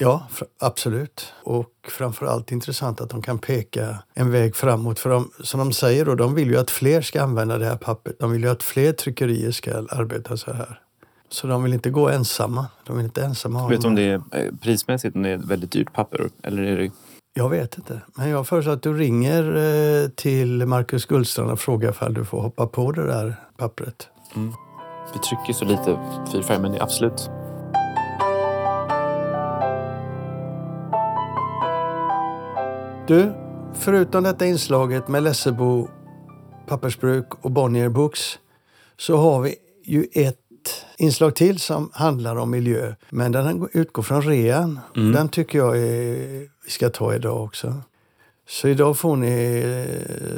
Ja, 0.00 0.26
absolut. 0.60 1.32
Och 1.42 1.70
framförallt 1.88 2.52
intressant 2.52 3.00
att 3.00 3.10
de 3.10 3.22
kan 3.22 3.38
peka 3.38 3.98
en 4.14 4.30
väg 4.30 4.56
framåt. 4.56 4.98
För 4.98 5.10
de, 5.10 5.30
som 5.40 5.60
de 5.60 5.72
säger, 5.72 6.04
då, 6.04 6.14
de 6.14 6.34
vill 6.34 6.50
ju 6.50 6.56
att 6.56 6.70
fler 6.70 7.02
ska 7.02 7.22
använda 7.22 7.58
det 7.58 7.64
här 7.64 7.76
pappret. 7.76 8.18
De 8.18 8.32
vill 8.32 8.42
ju 8.42 8.48
att 8.48 8.62
fler 8.62 8.92
tryckerier 8.92 9.50
ska 9.50 9.76
arbeta 9.76 10.36
så 10.36 10.52
här. 10.52 10.80
Så 11.28 11.46
de 11.46 11.62
vill 11.62 11.72
inte 11.72 11.90
gå 11.90 12.08
ensamma. 12.08 12.66
De 12.86 12.96
vill 12.96 13.06
inte 13.06 13.24
ensamma 13.24 13.68
Vet 13.68 13.80
du 13.80 13.88
om 13.88 13.94
det 13.94 14.02
är 14.02 14.22
eh, 14.32 14.54
prismässigt 14.62 15.16
om 15.16 15.22
det 15.22 15.28
är 15.28 15.38
ett 15.38 15.44
väldigt 15.44 15.72
dyrt 15.72 15.92
papper? 15.92 16.30
Eller 16.42 16.62
är 16.62 16.78
det... 16.78 16.90
Jag 17.34 17.48
vet 17.48 17.78
inte. 17.78 18.00
Men 18.14 18.28
jag 18.28 18.46
föreslår 18.46 18.72
att 18.72 18.82
du 18.82 18.94
ringer 18.94 19.56
eh, 19.56 20.08
till 20.08 20.66
Marcus 20.66 21.06
Gullstrand 21.06 21.50
och 21.50 21.60
frågar 21.60 21.90
ifall 21.90 22.14
du 22.14 22.24
får 22.24 22.40
hoppa 22.40 22.66
på 22.66 22.92
det 22.92 23.06
där 23.06 23.34
pappret. 23.56 24.08
Vi 25.14 25.18
trycker 25.18 25.52
så 25.52 25.64
lite 25.64 25.98
fyrfärg, 26.32 26.58
men 26.58 26.72
det 26.72 26.78
är 26.78 26.82
absolut. 26.82 27.30
Du, 33.10 33.32
förutom 33.74 34.22
detta 34.22 34.46
inslaget 34.46 35.08
med 35.08 35.22
Lessebo 35.22 35.88
pappersbruk 36.66 37.26
och 37.40 37.50
Bonnier 37.50 37.88
Books 37.88 38.38
så 38.96 39.16
har 39.16 39.40
vi 39.40 39.54
ju 39.84 40.06
ett 40.12 40.36
inslag 40.98 41.34
till 41.34 41.60
som 41.60 41.90
handlar 41.92 42.36
om 42.36 42.50
miljö. 42.50 42.94
Men 43.10 43.32
den 43.32 43.68
utgår 43.72 44.02
från 44.02 44.22
rean. 44.22 44.80
Mm. 44.96 45.12
Den 45.12 45.28
tycker 45.28 45.58
jag 45.58 45.78
är, 45.78 46.48
vi 46.64 46.70
ska 46.70 46.90
ta 46.90 47.14
idag 47.14 47.44
också. 47.44 47.82
Så 48.48 48.68
idag 48.68 48.98
får 48.98 49.16
ni 49.16 49.64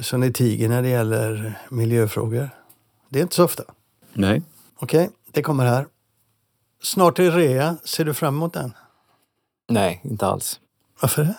så 0.01 0.17
ni 0.17 0.33
tiger 0.33 0.69
när 0.69 0.83
det 0.83 0.89
gäller 0.89 1.59
miljöfrågor. 1.71 2.51
Det 3.09 3.19
är 3.19 3.23
inte 3.23 3.35
så 3.35 3.45
ofta. 3.45 3.65
Nej. 4.13 4.43
Okej, 4.77 5.11
det 5.31 5.43
kommer 5.43 5.67
här. 5.67 5.87
Snart 6.83 7.19
är 7.19 7.31
rea. 7.31 7.77
Ser 7.85 8.05
du 8.05 8.15
fram 8.15 8.35
emot 8.35 8.53
den? 8.53 8.75
Nej, 9.69 10.01
inte 10.05 10.27
alls. 10.27 10.61
Varför 11.01 11.25
det? 11.25 11.37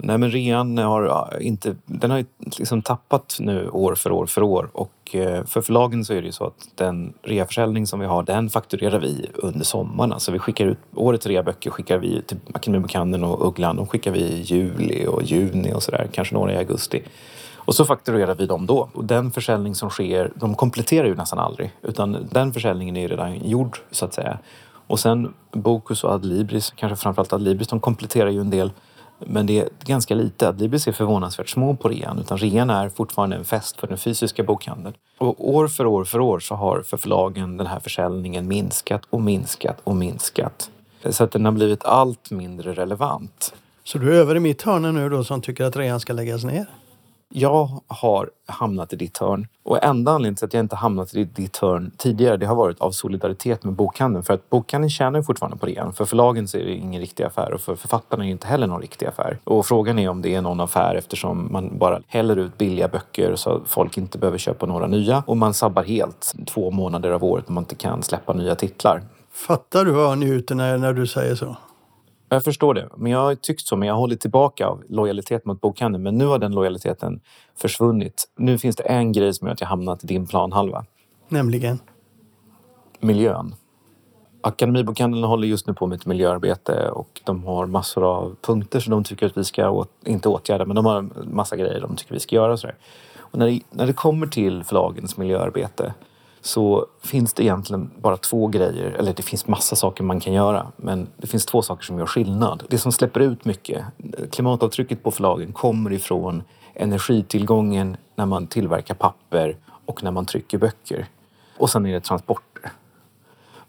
Nej 0.00 0.18
men 0.18 0.30
rean 0.30 0.78
har 0.78 1.36
inte, 1.40 1.76
den 1.86 2.10
har 2.10 2.18
ju 2.18 2.24
liksom 2.38 2.82
tappat 2.82 3.36
nu 3.40 3.68
år 3.68 3.94
för 3.94 4.12
år 4.12 4.26
för 4.26 4.42
år 4.42 4.70
och 4.72 5.14
eh, 5.14 5.44
för 5.44 5.60
förlagen 5.60 6.04
så 6.04 6.12
är 6.12 6.20
det 6.20 6.26
ju 6.26 6.32
så 6.32 6.44
att 6.44 6.68
den 6.74 7.12
reaförsäljning 7.22 7.86
som 7.86 8.00
vi 8.00 8.06
har 8.06 8.22
den 8.22 8.50
fakturerar 8.50 8.98
vi 8.98 9.26
under 9.34 9.64
sommaren. 9.64 10.12
Alltså 10.12 10.32
vi 10.32 10.38
skickar 10.38 10.66
ut, 10.66 10.78
årets 10.94 11.26
reaböcker 11.26 11.70
skickar 11.70 11.98
vi 11.98 12.22
till 12.22 12.36
Akademibokhandeln 12.54 13.24
och 13.24 13.48
Ugglan. 13.48 13.76
De 13.76 13.86
skickar 13.86 14.10
vi 14.10 14.20
i 14.20 14.40
juli 14.40 15.06
och 15.06 15.22
juni 15.22 15.72
och 15.72 15.82
sådär, 15.82 16.08
kanske 16.12 16.34
några 16.34 16.52
i 16.52 16.56
augusti. 16.56 17.02
Och 17.54 17.74
så 17.74 17.84
fakturerar 17.84 18.34
vi 18.34 18.46
dem 18.46 18.66
då. 18.66 18.88
Och 18.92 19.04
den 19.04 19.30
försäljning 19.30 19.74
som 19.74 19.90
sker, 19.90 20.32
de 20.34 20.54
kompletterar 20.54 21.06
ju 21.06 21.14
nästan 21.14 21.38
aldrig. 21.38 21.72
Utan 21.82 22.28
den 22.32 22.52
försäljningen 22.52 22.96
är 22.96 23.00
ju 23.00 23.08
redan 23.08 23.48
gjord 23.48 23.78
så 23.90 24.04
att 24.04 24.14
säga. 24.14 24.38
Och 24.86 25.00
sen 25.00 25.34
Bokus 25.52 26.04
och 26.04 26.10
Adlibris, 26.10 26.72
kanske 26.76 26.96
framförallt 26.96 27.32
Adlibris, 27.32 27.68
de 27.68 27.80
kompletterar 27.80 28.30
ju 28.30 28.40
en 28.40 28.50
del 28.50 28.70
men 29.18 29.46
det 29.46 29.60
är 29.60 29.68
ganska 29.84 30.14
lite. 30.14 30.48
Adlibris 30.48 30.88
är 30.88 30.92
förvånansvärt 30.92 31.48
små 31.48 31.76
på 31.76 31.88
rean 31.88 32.18
utan 32.18 32.38
rean 32.38 32.70
är 32.70 32.88
fortfarande 32.88 33.36
en 33.36 33.44
fest 33.44 33.80
för 33.80 33.86
den 33.86 33.98
fysiska 33.98 34.42
bokhandeln. 34.42 34.94
Och 35.18 35.48
år 35.48 35.68
för 35.68 35.86
år 35.86 36.04
för 36.04 36.20
år 36.20 36.40
så 36.40 36.54
har 36.54 36.82
för 36.82 36.96
förlagen 36.96 37.56
den 37.56 37.66
här 37.66 37.80
försäljningen 37.80 38.48
minskat 38.48 39.02
och 39.10 39.20
minskat 39.20 39.80
och 39.84 39.96
minskat. 39.96 40.70
Så 41.10 41.24
att 41.24 41.30
den 41.30 41.44
har 41.44 41.52
blivit 41.52 41.84
allt 41.84 42.30
mindre 42.30 42.72
relevant. 42.72 43.54
Så 43.84 43.98
du 43.98 44.16
är 44.16 44.20
över 44.20 44.36
i 44.36 44.40
mitt 44.40 44.62
hörn 44.62 44.94
nu 44.94 45.08
då 45.08 45.24
som 45.24 45.40
tycker 45.40 45.64
att 45.64 45.76
rean 45.76 46.00
ska 46.00 46.12
läggas 46.12 46.44
ner? 46.44 46.66
Jag 47.28 47.68
har 47.86 48.30
hamnat 48.46 48.92
i 48.92 48.96
ditt 48.96 49.18
hörn. 49.18 49.48
Och 49.62 49.84
enda 49.84 50.12
anledningen 50.12 50.34
till 50.34 50.44
att 50.44 50.54
jag 50.54 50.60
inte 50.64 50.76
hamnat 50.76 51.14
i 51.14 51.24
ditt 51.24 51.56
hörn 51.56 51.92
tidigare 51.96 52.36
det 52.36 52.46
har 52.46 52.54
varit 52.54 52.80
av 52.80 52.90
solidaritet 52.90 53.64
med 53.64 53.74
bokhandeln. 53.74 54.22
För 54.22 54.34
att 54.34 54.50
bokhandeln 54.50 54.90
tjänar 54.90 55.18
ju 55.18 55.22
fortfarande 55.22 55.56
på 55.56 55.66
det 55.66 55.72
igen. 55.72 55.92
För 55.92 56.04
förlagen 56.04 56.48
så 56.48 56.58
är 56.58 56.64
det 56.64 56.72
ingen 56.74 57.00
riktig 57.00 57.24
affär 57.24 57.52
och 57.52 57.60
för 57.60 57.76
författarna 57.76 58.22
är 58.22 58.26
det 58.26 58.32
inte 58.32 58.46
heller 58.46 58.66
någon 58.66 58.80
riktig 58.80 59.06
affär. 59.06 59.38
Och 59.44 59.66
frågan 59.66 59.98
är 59.98 60.08
om 60.08 60.22
det 60.22 60.34
är 60.34 60.42
någon 60.42 60.60
affär 60.60 60.94
eftersom 60.94 61.52
man 61.52 61.78
bara 61.78 62.00
häller 62.06 62.36
ut 62.36 62.58
billiga 62.58 62.88
böcker 62.88 63.36
så 63.36 63.50
att 63.50 63.62
folk 63.66 63.98
inte 63.98 64.18
behöver 64.18 64.38
köpa 64.38 64.66
några 64.66 64.86
nya. 64.86 65.22
Och 65.26 65.36
man 65.36 65.54
sabbar 65.54 65.84
helt 65.84 66.34
två 66.46 66.70
månader 66.70 67.10
av 67.10 67.24
året 67.24 67.48
när 67.48 67.54
man 67.54 67.62
inte 67.62 67.74
kan 67.74 68.02
släppa 68.02 68.32
nya 68.32 68.54
titlar. 68.54 69.02
Fattar 69.32 69.84
du 69.84 69.90
vad 69.90 70.04
jag 70.04 70.18
njuter 70.18 70.54
när, 70.54 70.78
när 70.78 70.92
du 70.92 71.06
säger 71.06 71.34
så? 71.34 71.56
Jag 72.28 72.44
förstår 72.44 72.74
det. 72.74 72.88
Men 72.96 73.12
jag 73.12 73.18
har 73.18 73.34
tyckt 73.34 73.66
så, 73.66 73.76
men 73.76 73.88
jag 73.88 73.94
har 73.94 74.00
hållit 74.00 74.20
tillbaka 74.20 74.66
av 74.66 74.82
lojalitet 74.88 75.44
mot 75.44 75.60
bokhandeln. 75.60 76.02
Men 76.02 76.18
nu 76.18 76.26
har 76.26 76.38
den 76.38 76.52
lojaliteten 76.52 77.20
försvunnit. 77.56 78.28
Nu 78.36 78.58
finns 78.58 78.76
det 78.76 78.82
en 78.82 79.12
grej 79.12 79.34
som 79.34 79.46
gör 79.46 79.54
att 79.54 79.60
jag 79.60 79.68
hamnat 79.68 80.04
i 80.04 80.06
din 80.06 80.26
planhalva. 80.26 80.84
Nämligen? 81.28 81.78
Miljön. 83.00 83.54
Akademibokhandeln 84.40 85.24
håller 85.24 85.48
just 85.48 85.66
nu 85.66 85.74
på 85.74 85.86
med 85.86 85.96
ett 85.96 86.06
miljöarbete 86.06 86.90
och 86.90 87.20
de 87.24 87.44
har 87.44 87.66
massor 87.66 88.04
av 88.04 88.36
punkter 88.40 88.80
som 88.80 88.90
de 88.90 89.04
tycker 89.04 89.26
att 89.26 89.36
vi 89.36 89.44
ska, 89.44 89.70
åt, 89.70 89.90
inte 90.04 90.28
åtgärda, 90.28 90.64
men 90.64 90.76
de 90.76 90.86
har 90.86 91.02
massa 91.24 91.56
grejer 91.56 91.80
de 91.80 91.96
tycker 91.96 92.14
vi 92.14 92.20
ska 92.20 92.36
göra. 92.36 92.52
Och. 92.52 92.64
Och 93.18 93.38
när, 93.38 93.46
det, 93.46 93.60
när 93.70 93.86
det 93.86 93.92
kommer 93.92 94.26
till 94.26 94.64
förlagens 94.64 95.16
miljöarbete 95.16 95.94
så 96.46 96.86
finns 97.02 97.32
det 97.32 97.42
egentligen 97.42 97.90
bara 98.00 98.16
två 98.16 98.46
grejer, 98.46 98.90
eller 98.90 99.14
det 99.14 99.22
finns 99.22 99.46
massa 99.46 99.76
saker 99.76 100.04
man 100.04 100.20
kan 100.20 100.32
göra, 100.32 100.66
men 100.76 101.06
det 101.16 101.26
finns 101.26 101.46
två 101.46 101.62
saker 101.62 101.84
som 101.84 101.98
gör 101.98 102.06
skillnad. 102.06 102.62
Det 102.68 102.78
som 102.78 102.92
släpper 102.92 103.20
ut 103.20 103.44
mycket, 103.44 103.84
klimatavtrycket 104.30 105.02
på 105.02 105.10
förlagen 105.10 105.52
kommer 105.52 105.92
ifrån 105.92 106.42
energitillgången 106.74 107.96
när 108.14 108.26
man 108.26 108.46
tillverkar 108.46 108.94
papper 108.94 109.56
och 109.86 110.02
när 110.02 110.10
man 110.10 110.26
trycker 110.26 110.58
böcker. 110.58 111.06
Och 111.58 111.70
sen 111.70 111.86
är 111.86 111.92
det 111.92 112.00
transporter. 112.00 112.72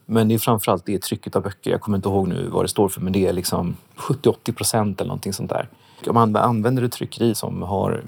Men 0.06 0.28
det 0.28 0.34
är 0.34 0.40
framförallt 0.40 0.86
det 0.86 1.02
trycket 1.02 1.36
av 1.36 1.44
böcker. 1.44 1.72
Jag 1.72 1.82
kommer 1.82 1.98
inte 1.98 2.10
ihåg 2.10 2.28
nu 2.28 2.48
vad 2.50 2.64
det 2.64 2.70
står 2.70 2.90
för, 2.90 3.02
men 3.02 3.14
det 3.14 3.28
är 3.28 3.34
liksom 3.34 3.78
70-80 3.96 4.52
procent 4.52 5.02
eller 5.02 5.08
någonting 5.08 5.34
sånt 5.34 5.50
där. 5.50 5.70
Om 6.08 6.14
man 6.14 6.36
använder 6.36 6.84
ett 6.84 6.92
tryckeri 6.92 7.36
som 7.36 7.62
har 7.62 8.04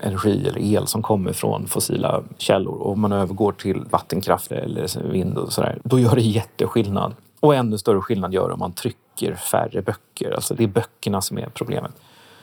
energi 0.00 0.48
eller 0.48 0.60
el 0.60 0.86
som 0.86 1.02
kommer 1.02 1.32
från 1.32 1.66
fossila 1.66 2.22
källor 2.38 2.74
och 2.74 2.98
man 2.98 3.12
övergår 3.12 3.52
till 3.52 3.84
vattenkraft 3.90 4.52
eller 4.52 5.10
vind 5.10 5.38
och 5.38 5.52
sådär, 5.52 5.78
då 5.84 5.98
gör 5.98 6.14
det 6.14 6.22
jätteskillnad. 6.22 7.14
Och 7.40 7.54
ännu 7.54 7.78
större 7.78 8.00
skillnad 8.00 8.34
gör 8.34 8.48
det 8.48 8.54
om 8.54 8.60
man 8.60 8.72
trycker 8.72 9.34
färre 9.34 9.82
böcker. 9.82 10.32
Alltså 10.34 10.54
det 10.54 10.64
är 10.64 10.68
böckerna 10.68 11.20
som 11.20 11.38
är 11.38 11.48
problemet. 11.54 11.92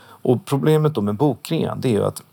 Och 0.06 0.46
problemet 0.46 0.94
då 0.94 1.02
med 1.02 1.16
bokrean, 1.16 1.82
det 1.82 1.88
är 1.88 1.94
ju 1.94 2.04
att 2.06 2.24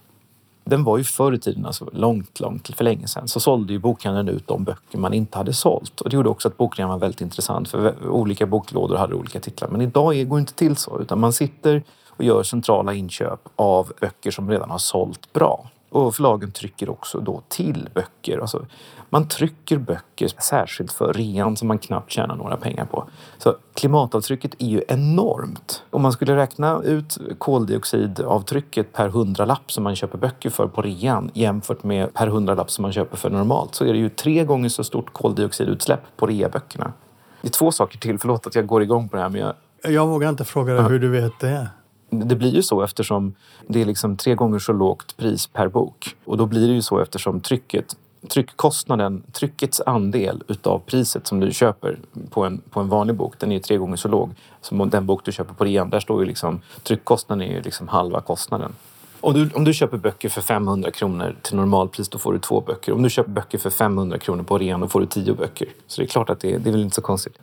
den 0.64 0.84
var 0.84 0.98
ju 0.98 1.04
förr 1.04 1.32
i 1.32 1.38
tiden, 1.38 1.66
alltså 1.66 1.90
långt, 1.92 2.40
långt 2.40 2.76
för 2.76 2.84
länge 2.84 3.06
sedan, 3.08 3.28
så 3.28 3.40
sålde 3.40 3.72
ju 3.72 3.78
bokhandeln 3.78 4.28
ut 4.28 4.46
de 4.46 4.64
böcker 4.64 4.98
man 4.98 5.12
inte 5.12 5.38
hade 5.38 5.52
sålt. 5.52 6.00
Och 6.00 6.10
det 6.10 6.16
gjorde 6.16 6.28
också 6.28 6.48
att 6.48 6.56
bokrean 6.56 6.88
var 6.88 6.98
väldigt 6.98 7.20
intressant 7.20 7.68
för 7.68 8.08
olika 8.08 8.46
boklådor 8.46 8.96
hade 8.96 9.14
olika 9.14 9.40
titlar. 9.40 9.68
Men 9.68 9.80
idag 9.80 10.28
går 10.28 10.36
det 10.36 10.40
inte 10.40 10.54
till 10.54 10.76
så, 10.76 11.00
utan 11.00 11.20
man 11.20 11.32
sitter 11.32 11.82
och 12.22 12.26
gör 12.26 12.42
centrala 12.42 12.94
inköp 12.94 13.40
av 13.56 13.92
böcker 14.00 14.30
som 14.30 14.50
redan 14.50 14.70
har 14.70 14.78
sålt 14.78 15.32
bra. 15.32 15.70
Och 15.90 16.14
förlagen 16.14 16.52
trycker 16.52 16.90
också 16.90 17.20
då 17.20 17.42
till 17.48 17.88
böcker. 17.94 18.38
Alltså, 18.38 18.66
man 19.10 19.28
trycker 19.28 19.78
böcker 19.78 20.28
särskilt 20.42 20.92
för 20.92 21.12
rean 21.12 21.56
som 21.56 21.68
man 21.68 21.78
knappt 21.78 22.12
tjänar 22.12 22.36
några 22.36 22.56
pengar 22.56 22.84
på. 22.84 23.04
Så 23.38 23.56
klimatavtrycket 23.74 24.54
är 24.58 24.66
ju 24.66 24.82
enormt. 24.88 25.82
Om 25.90 26.02
man 26.02 26.12
skulle 26.12 26.36
räkna 26.36 26.82
ut 26.82 27.18
koldioxidavtrycket 27.38 28.92
per 28.92 29.08
hundralapp 29.08 29.72
som 29.72 29.84
man 29.84 29.96
köper 29.96 30.18
böcker 30.18 30.50
för 30.50 30.66
på 30.66 30.82
rean 30.82 31.30
jämfört 31.34 31.82
med 31.82 32.14
per 32.14 32.26
hundralapp 32.26 32.70
som 32.70 32.82
man 32.82 32.92
köper 32.92 33.16
för 33.16 33.30
normalt 33.30 33.74
så 33.74 33.84
är 33.84 33.92
det 33.92 33.98
ju 33.98 34.08
tre 34.08 34.44
gånger 34.44 34.68
så 34.68 34.84
stort 34.84 35.12
koldioxidutsläpp 35.12 36.16
på 36.16 36.26
reaböckerna. 36.26 36.92
Det 37.40 37.48
är 37.48 37.52
två 37.52 37.72
saker 37.72 37.98
till, 37.98 38.18
förlåt 38.18 38.46
att 38.46 38.54
jag 38.54 38.66
går 38.66 38.82
igång 38.82 39.08
på 39.08 39.16
det 39.16 39.22
här 39.22 39.28
men 39.28 39.40
jag... 39.40 39.54
Jag 39.84 40.06
vågar 40.06 40.28
inte 40.28 40.44
fråga 40.44 40.74
dig 40.74 40.82
hur 40.82 40.98
du 40.98 41.08
vet 41.08 41.40
det. 41.40 41.68
Det 42.14 42.36
blir 42.36 42.54
ju 42.54 42.62
så 42.62 42.82
eftersom 42.82 43.34
det 43.66 43.80
är 43.80 43.84
liksom 43.84 44.16
tre 44.16 44.34
gånger 44.34 44.58
så 44.58 44.72
lågt 44.72 45.16
pris 45.16 45.46
per 45.46 45.68
bok. 45.68 46.16
Och 46.24 46.36
då 46.36 46.46
blir 46.46 46.68
det 46.68 46.74
ju 46.74 46.82
så 46.82 46.98
eftersom 46.98 47.40
trycket, 47.40 47.96
tryckkostnaden, 48.28 49.22
tryckets 49.32 49.80
andel 49.86 50.42
utav 50.48 50.78
priset 50.78 51.26
som 51.26 51.40
du 51.40 51.52
köper 51.52 51.98
på 52.30 52.44
en, 52.44 52.62
på 52.70 52.80
en 52.80 52.88
vanlig 52.88 53.16
bok, 53.16 53.34
den 53.38 53.50
är 53.50 53.54
ju 53.54 53.60
tre 53.60 53.76
gånger 53.76 53.96
så 53.96 54.08
låg 54.08 54.30
som 54.60 54.90
den 54.90 55.06
bok 55.06 55.24
du 55.24 55.32
köper 55.32 55.54
på 55.54 55.64
rean. 55.64 55.90
Där 55.90 56.00
står 56.00 56.20
ju 56.20 56.26
liksom, 56.26 56.60
tryckkostnaden 56.82 57.48
är 57.48 57.54
ju 57.54 57.62
liksom 57.62 57.88
halva 57.88 58.20
kostnaden. 58.20 58.72
Om 59.20 59.34
du, 59.34 59.50
om 59.54 59.64
du 59.64 59.74
köper 59.74 59.96
böcker 59.96 60.28
för 60.28 60.40
500 60.40 60.90
kronor 60.90 61.36
till 61.42 61.56
normalpris 61.56 62.08
då 62.08 62.18
får 62.18 62.32
du 62.32 62.38
två 62.38 62.60
böcker. 62.60 62.92
Om 62.92 63.02
du 63.02 63.10
köper 63.10 63.30
böcker 63.30 63.58
för 63.58 63.70
500 63.70 64.18
kronor 64.18 64.42
på 64.42 64.58
rean 64.58 64.80
då 64.80 64.88
får 64.88 65.00
du 65.00 65.06
tio 65.06 65.34
böcker. 65.34 65.68
Så 65.86 66.00
det 66.00 66.04
är 66.04 66.08
klart 66.08 66.30
att 66.30 66.40
det, 66.40 66.58
det 66.58 66.70
är 66.70 66.72
väl 66.72 66.82
inte 66.82 66.94
så 66.94 67.02
konstigt. 67.02 67.38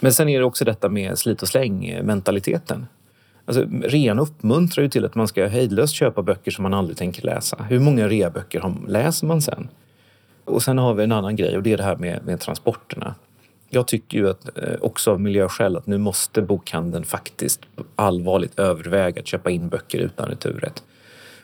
Men 0.00 0.12
sen 0.12 0.28
är 0.28 0.38
det 0.38 0.44
också 0.44 0.64
detta 0.64 0.88
med 0.88 1.18
slit 1.18 1.42
och 1.42 1.48
släng 1.48 2.00
mentaliteten. 2.02 2.86
Alltså, 3.46 3.66
rean 3.82 4.18
uppmuntrar 4.18 4.82
ju 4.82 4.88
till 4.88 5.04
att 5.04 5.14
man 5.14 5.28
ska 5.28 5.46
hejdlöst 5.46 5.94
köpa 5.94 6.22
böcker 6.22 6.50
som 6.50 6.62
man 6.62 6.74
aldrig 6.74 6.96
tänker 6.96 7.22
läsa. 7.22 7.66
Hur 7.68 7.80
många 7.80 8.08
reaböcker 8.08 8.74
läser 8.88 9.26
man 9.26 9.42
sen? 9.42 9.68
Och 10.44 10.62
sen 10.62 10.78
har 10.78 10.94
vi 10.94 11.04
en 11.04 11.12
annan 11.12 11.36
grej 11.36 11.56
och 11.56 11.62
det 11.62 11.72
är 11.72 11.76
det 11.76 11.82
här 11.82 11.96
med, 11.96 12.26
med 12.26 12.40
transporterna. 12.40 13.14
Jag 13.68 13.86
tycker 13.86 14.18
ju 14.18 14.30
att, 14.30 14.58
eh, 14.58 14.74
också 14.80 15.10
av 15.10 15.20
miljöskäl 15.20 15.76
att 15.76 15.86
nu 15.86 15.98
måste 15.98 16.42
bokhandeln 16.42 17.04
faktiskt 17.04 17.60
allvarligt 17.96 18.58
överväga 18.58 19.20
att 19.20 19.26
köpa 19.26 19.50
in 19.50 19.68
böcker 19.68 19.98
utan 19.98 20.28
returrätt. 20.28 20.82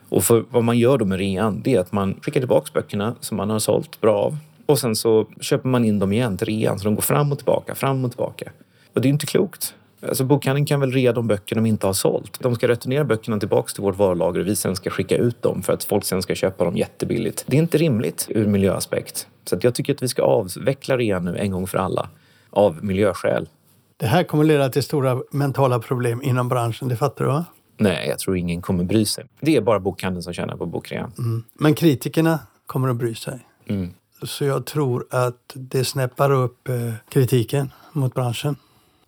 Och 0.08 0.24
för 0.24 0.44
vad 0.50 0.64
man 0.64 0.78
gör 0.78 0.98
då 0.98 1.04
med 1.04 1.18
rean, 1.18 1.60
det 1.64 1.74
är 1.74 1.80
att 1.80 1.92
man 1.92 2.20
skickar 2.22 2.40
tillbaka 2.40 2.70
böckerna 2.74 3.14
som 3.20 3.36
man 3.36 3.50
har 3.50 3.58
sålt 3.58 4.00
bra 4.00 4.16
av 4.16 4.36
och 4.66 4.78
sen 4.78 4.96
så 4.96 5.26
köper 5.40 5.68
man 5.68 5.84
in 5.84 5.98
dem 5.98 6.12
igen 6.12 6.36
till 6.36 6.46
rean 6.46 6.78
så 6.78 6.84
de 6.84 6.94
går 6.94 7.02
fram 7.02 7.32
och 7.32 7.38
tillbaka, 7.38 7.74
fram 7.74 8.04
och 8.04 8.10
tillbaka. 8.10 8.50
Och 8.94 9.00
det 9.00 9.08
är 9.08 9.10
inte 9.10 9.26
klokt. 9.26 9.74
Alltså 10.02 10.24
bokhandeln 10.24 10.66
kan 10.66 10.80
väl 10.80 10.92
rea 10.92 11.12
de 11.12 11.26
böcker 11.26 11.56
de 11.56 11.66
inte 11.66 11.86
har 11.86 11.92
sålt. 11.92 12.40
De 12.40 12.54
ska 12.54 12.68
returnera 12.68 13.04
böckerna 13.04 13.38
tillbaka 13.38 13.72
till 13.72 13.82
vårt 13.82 13.96
varulager 13.96 14.40
och 14.40 14.46
vi 14.46 14.56
sen 14.56 14.76
ska 14.76 14.90
skicka 14.90 15.16
ut 15.16 15.42
dem 15.42 15.62
för 15.62 15.72
att 15.72 15.84
folk 15.84 16.04
sen 16.04 16.22
ska 16.22 16.34
köpa 16.34 16.64
dem 16.64 16.76
jättebilligt. 16.76 17.44
Det 17.46 17.56
är 17.56 17.60
inte 17.60 17.78
rimligt 17.78 18.26
ur 18.28 18.46
miljöaspekt. 18.46 19.26
Så 19.44 19.58
jag 19.60 19.74
tycker 19.74 19.94
att 19.94 20.02
vi 20.02 20.08
ska 20.08 20.22
avveckla 20.22 20.96
rean 20.96 21.24
nu 21.24 21.36
en 21.36 21.50
gång 21.50 21.66
för 21.66 21.78
alla 21.78 22.08
av 22.50 22.84
miljöskäl. 22.84 23.48
Det 23.96 24.06
här 24.06 24.24
kommer 24.24 24.44
leda 24.44 24.68
till 24.68 24.82
stora 24.82 25.22
mentala 25.30 25.78
problem 25.78 26.22
inom 26.22 26.48
branschen, 26.48 26.88
det 26.88 26.96
fattar 26.96 27.24
du 27.24 27.30
va? 27.30 27.44
Nej, 27.76 28.08
jag 28.08 28.18
tror 28.18 28.36
ingen 28.36 28.62
kommer 28.62 28.84
bry 28.84 29.04
sig. 29.04 29.24
Det 29.40 29.56
är 29.56 29.60
bara 29.60 29.80
bokhandeln 29.80 30.22
som 30.22 30.32
tjänar 30.32 30.56
på 30.56 30.66
bokrean. 30.66 31.12
Mm. 31.18 31.44
Men 31.54 31.74
kritikerna 31.74 32.38
kommer 32.66 32.88
att 32.88 32.96
bry 32.96 33.14
sig. 33.14 33.46
Mm. 33.66 33.94
Så 34.22 34.44
jag 34.44 34.66
tror 34.66 35.06
att 35.10 35.52
det 35.54 35.84
snäppar 35.84 36.30
upp 36.30 36.68
eh, 36.68 36.92
kritiken 37.08 37.72
mot 37.92 38.14
branschen. 38.14 38.56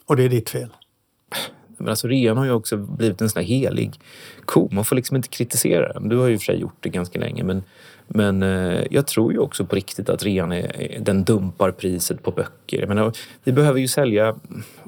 Och 0.06 0.16
det 0.16 0.22
är 0.22 0.28
ditt 0.28 0.50
fel. 0.50 0.68
Men 1.82 1.88
alltså 1.88 2.08
rean 2.08 2.36
har 2.36 2.44
ju 2.44 2.52
också 2.52 2.76
blivit 2.76 3.20
en 3.20 3.30
sån 3.30 3.40
här 3.40 3.48
helig 3.48 4.00
ko. 4.44 4.68
Man 4.72 4.84
får 4.84 4.96
liksom 4.96 5.16
inte 5.16 5.28
kritisera 5.28 5.92
den. 5.92 6.08
Du 6.08 6.16
har 6.16 6.26
ju 6.26 6.34
i 6.34 6.36
och 6.36 6.40
för 6.40 6.44
sig 6.44 6.60
gjort 6.60 6.76
det 6.80 6.88
ganska 6.88 7.18
länge 7.18 7.44
men, 7.44 7.62
men 8.08 8.42
eh, 8.42 8.82
jag 8.90 9.06
tror 9.06 9.32
ju 9.32 9.38
också 9.38 9.66
på 9.66 9.76
riktigt 9.76 10.08
att 10.08 10.22
rean 10.22 10.52
är, 10.52 10.98
den 11.00 11.24
dumpar 11.24 11.70
priset 11.70 12.22
på 12.22 12.30
böcker. 12.30 12.80
Jag 12.80 12.88
menar, 12.88 13.12
vi 13.44 13.52
behöver 13.52 13.80
ju 13.80 13.88
sälja... 13.88 14.36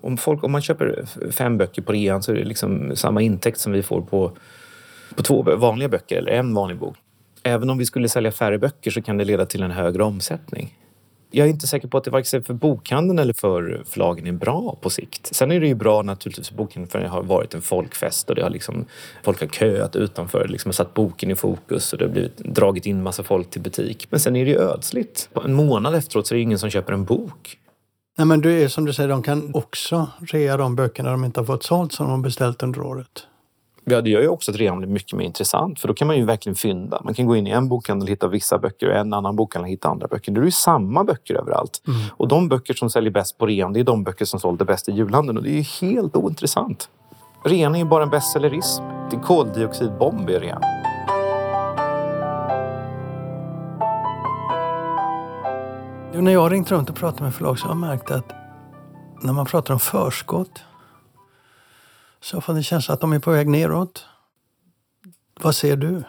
Om, 0.03 0.17
folk, 0.17 0.45
om 0.45 0.53
man 0.53 0.63
köper 0.63 1.05
fem 1.31 1.59
böcker 1.59 1.83
på 1.83 1.93
rean 1.93 2.23
så 2.23 2.33
är 2.33 2.37
det 2.37 2.45
liksom 2.45 2.97
samma 2.97 3.23
intäkt 3.23 3.59
som 3.59 3.73
vi 3.73 3.83
får 3.83 4.03
på, 4.03 4.33
på 5.15 5.23
två 5.23 5.43
vanliga 5.43 5.89
böcker 5.89 6.17
eller 6.17 6.33
en 6.33 6.55
vanlig 6.55 6.79
bok. 6.79 6.97
Även 7.43 7.71
om 7.71 7.79
vi 7.79 7.87
skulle 7.87 8.09
sälja 8.09 8.33
färre 8.33 8.59
böcker 8.59 8.91
så 8.91 9.03
kan 9.03 9.19
det 9.19 9.25
leda 9.25 9.47
till 9.47 9.63
en 9.63 9.71
högre 9.71 10.03
omsättning 10.03 10.75
jag 11.35 11.47
är 11.47 11.51
inte 11.51 11.67
säker 11.67 11.89
på 11.89 11.99
att 11.99 12.05
det 12.05 12.11
varken 12.11 12.45
för 12.45 12.55
bokhandeln 12.55 13.19
eller 13.19 13.33
för 13.33 13.83
förlagen 13.87 14.27
är 14.27 14.33
bra 14.33 14.77
på 14.81 14.91
sikt. 14.91 15.35
Sen 15.35 15.53
är 15.53 15.61
det 15.61 15.67
ju 15.67 15.75
bra 15.75 16.03
naturligtvis 16.03 16.49
för 16.49 16.57
bokhandeln 16.57 16.91
för 16.91 17.01
det 17.01 17.09
har 17.09 17.23
varit 17.23 17.55
en 17.55 17.63
folkfest 17.63 18.31
och 18.31 18.37
det 18.37 18.43
har 18.43 18.51
liksom, 18.51 18.85
folk 19.23 19.41
har 19.41 19.49
köat 19.49 19.97
utanför, 19.97 20.49
liksom 20.49 20.69
har 20.69 20.73
satt 20.73 20.95
boken 20.95 21.31
i 21.31 21.35
fokus 21.35 21.93
och 21.93 21.99
det 21.99 22.05
har 22.05 22.13
blivit, 22.13 22.37
dragit 22.37 22.87
in 22.87 23.03
massa 23.03 23.23
folk 23.23 23.51
till 23.51 23.61
butik. 23.61 24.07
Men 24.11 24.21
sen 24.21 24.37
är 24.37 24.45
det 24.45 24.51
ju 24.51 24.59
ödsligt. 24.59 25.29
En 25.45 25.55
månad 25.55 25.95
efteråt 25.95 26.27
så 26.27 26.35
är 26.35 26.37
det 26.37 26.43
ingen 26.43 26.59
som 26.59 26.71
köper 26.71 26.93
en 26.93 27.05
bok. 27.05 27.59
Nej 28.19 28.27
men 28.27 28.41
det 28.41 28.53
är 28.53 28.69
som 28.69 28.85
du 28.85 28.93
säger, 28.93 29.09
de 29.09 29.23
kan 29.23 29.55
också 29.55 30.09
rea 30.21 30.57
de 30.57 30.77
böckerna 30.77 31.11
de 31.11 31.25
inte 31.25 31.41
har 31.41 31.45
fått 31.45 31.63
sålt 31.63 31.93
som 31.93 32.09
de 32.09 32.23
beställt 32.23 32.63
under 32.63 32.81
året. 32.81 33.27
Ja, 33.87 34.01
det 34.01 34.11
gör 34.11 34.21
ju 34.21 34.29
också 34.29 34.51
att 34.51 34.57
rean 34.57 34.79
blir 34.79 34.89
mycket 34.89 35.19
mer 35.19 35.25
intressant 35.25 35.81
för 35.81 35.89
då 35.89 35.95
kan 35.95 36.07
man 36.07 36.17
ju 36.17 36.25
verkligen 36.25 36.57
fynda. 36.57 37.01
Man 37.05 37.15
kan 37.15 37.27
gå 37.27 37.37
in 37.37 37.47
i 37.47 37.51
en 37.51 37.69
bokhandel 37.69 38.07
och 38.07 38.13
hitta 38.13 38.29
vissa 38.29 38.59
böcker 38.59 38.89
och 38.89 38.97
en 38.97 39.13
annan 39.13 39.37
bokhandel 39.37 39.71
hitta 39.71 39.89
andra 39.89 40.07
böcker. 40.09 40.33
Det 40.33 40.41
är 40.41 40.45
ju 40.45 40.51
samma 40.51 41.05
böcker 41.05 41.35
överallt. 41.35 41.83
Mm. 41.87 42.01
Och 42.11 42.29
de 42.29 42.49
böcker 42.49 42.75
som 42.75 42.91
säljer 42.91 43.11
bäst 43.11 43.39
på 43.39 43.47
rean, 43.47 43.73
det 43.73 43.81
är 43.81 43.85
de 43.85 44.05
böcker 44.05 44.25
som 44.25 44.41
sålde 44.41 44.65
bäst 44.65 44.89
i 44.89 44.93
julhandeln 44.93 45.39
och 45.39 45.45
det 45.45 45.51
är 45.51 45.57
ju 45.57 45.89
helt 45.89 46.17
ointressant. 46.17 46.89
Rean 47.45 47.75
är 47.75 47.79
ju 47.79 47.85
bara 47.85 48.03
en 48.03 48.11
bestsellerism. 48.11 48.83
Det 49.11 49.17
är 49.17 49.21
koldioxidbomb 49.21 50.31
i 50.31 50.39
rean. 50.39 50.63
När 56.15 56.33
jag 56.33 56.41
har 56.41 56.51
ringt 56.51 56.71
runt 56.71 56.91
och 56.91 56.97
pratat 56.97 57.21
med 57.21 57.35
förlag 57.35 57.59
så 57.59 57.65
har 57.65 57.71
jag 57.71 57.77
märkt 57.77 58.11
att 58.11 58.33
när 59.23 59.33
man 59.33 59.47
pratar 59.47 59.75
om 59.75 59.81
förskott 59.81 60.65
så 62.25 62.41
får 62.41 62.55
det 62.55 62.63
känsla 62.63 62.95
att 62.95 63.01
de 63.01 63.13
är 63.13 63.19
på 63.19 63.31
väg 63.31 63.49
neråt. 63.49 64.07
Vad 65.41 65.55
ser 65.55 65.77
du? 65.77 66.03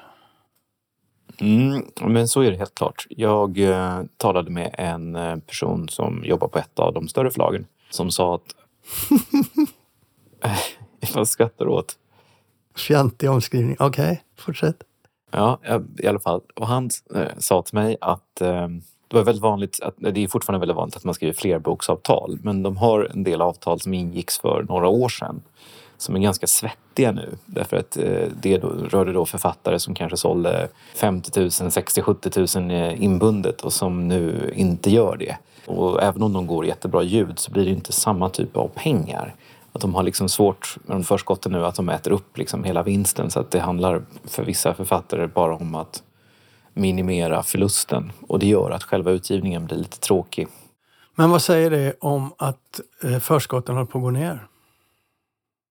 Mm, 1.40 1.86
men 2.02 2.28
så 2.28 2.42
är 2.42 2.52
det 2.52 2.58
helt 2.58 2.76
klart. 2.76 3.06
Jag 3.10 3.60
eh, 3.60 4.04
talade 4.18 4.52
med 4.52 4.76
en 4.78 5.16
eh, 5.16 5.36
person 5.36 5.90
som 5.90 6.24
jobbar 6.26 6.48
på 6.48 6.60
ett 6.60 6.80
av 6.80 6.94
de 6.94 7.08
större 7.08 7.32
förlagen 7.32 7.68
som 7.90 8.12
sa 8.12 8.36
att... 8.36 8.56
Vad 11.16 11.28
skrattar 11.28 11.66
du 11.66 11.72
åt? 11.72 11.98
Fjantig 12.76 13.30
omskrivning. 13.30 13.76
Okej, 13.80 14.06
okay, 14.06 14.18
fortsätt. 14.38 14.78
Ja, 15.32 15.60
i 15.98 16.08
alla 16.08 16.20
fall. 16.20 16.42
Och 16.56 16.68
han 16.68 16.90
eh, 17.16 17.28
sa 17.38 17.62
till 17.62 17.76
mig 17.76 17.98
att 18.02 18.42
eh, 18.42 18.68
det 19.08 19.16
var 19.16 19.24
väldigt 19.24 19.44
vanligt, 19.44 19.80
att, 19.82 19.96
det 19.98 20.24
är 20.24 20.28
fortfarande 20.28 20.60
väldigt 20.60 20.78
vanligt 20.78 20.96
att 20.96 21.04
man 21.04 21.14
skriver 21.14 21.34
flerboksavtal, 21.34 22.40
men 22.44 22.64
de 22.64 22.78
har 22.78 23.12
en 23.14 23.24
del 23.24 23.42
avtal 23.42 23.80
som 23.80 23.94
ingicks 23.94 24.40
för 24.40 24.66
några 24.70 24.88
år 24.88 25.10
sedan 25.10 25.42
som 25.98 26.16
är 26.16 26.20
ganska 26.20 26.48
svettiga 26.48 27.12
nu. 27.12 27.38
Därför 27.46 27.78
att 27.78 27.98
eh, 27.98 28.28
det 28.42 28.58
då, 28.58 28.68
rörde 28.68 29.14
då 29.14 29.26
författare 29.26 29.80
som 29.80 29.96
kanske 29.96 30.18
sålde 30.18 30.68
50 30.96 31.40
000, 31.40 31.52
60 31.52 32.02
70 32.02 32.60
000 32.60 32.72
inbundet 32.98 33.62
och 33.62 33.74
som 33.74 34.08
nu 34.08 34.54
inte 34.56 34.92
gör 34.92 35.18
det. 35.18 35.38
Och 35.66 36.04
även 36.04 36.24
om 36.24 36.34
de 36.34 36.48
går 36.48 36.66
jättebra 36.66 37.04
ljud 37.04 37.40
så 37.40 37.52
blir 37.52 37.66
det 37.66 37.72
inte 37.72 37.92
samma 37.92 38.30
typ 38.30 38.58
av 38.58 38.68
pengar. 38.68 39.36
Att 39.72 39.82
de 39.82 39.96
har 39.96 40.04
liksom 40.04 40.30
svårt 40.30 40.78
med 40.84 40.98
de 40.98 41.04
förskotten 41.04 41.52
nu 41.52 41.66
att 41.66 41.76
de 41.76 41.90
äter 41.90 42.12
upp 42.12 42.38
liksom 42.38 42.64
hela 42.64 42.84
vinsten 42.84 43.32
så 43.32 43.40
att 43.40 43.52
det 43.52 43.60
handlar 43.60 44.02
för 44.24 44.44
vissa 44.44 44.74
författare 44.74 45.28
bara 45.28 45.56
om 45.56 45.76
att 45.76 46.04
minimera 46.74 47.44
förlusten 47.44 48.12
och 48.28 48.40
det 48.40 48.48
gör 48.48 48.72
att 48.72 48.84
själva 48.84 49.12
utgivningen 49.12 49.66
blir 49.66 49.78
lite 49.78 50.00
tråkig. 50.00 50.48
Men 51.16 51.30
vad 51.30 51.42
säger 51.42 51.70
det 51.70 51.94
om 52.00 52.34
att 52.38 52.80
eh, 53.04 53.20
förskotten 53.20 53.76
håller 53.76 53.86
på 53.86 53.98
att 53.98 54.04
gå 54.04 54.12
ner? 54.12 54.48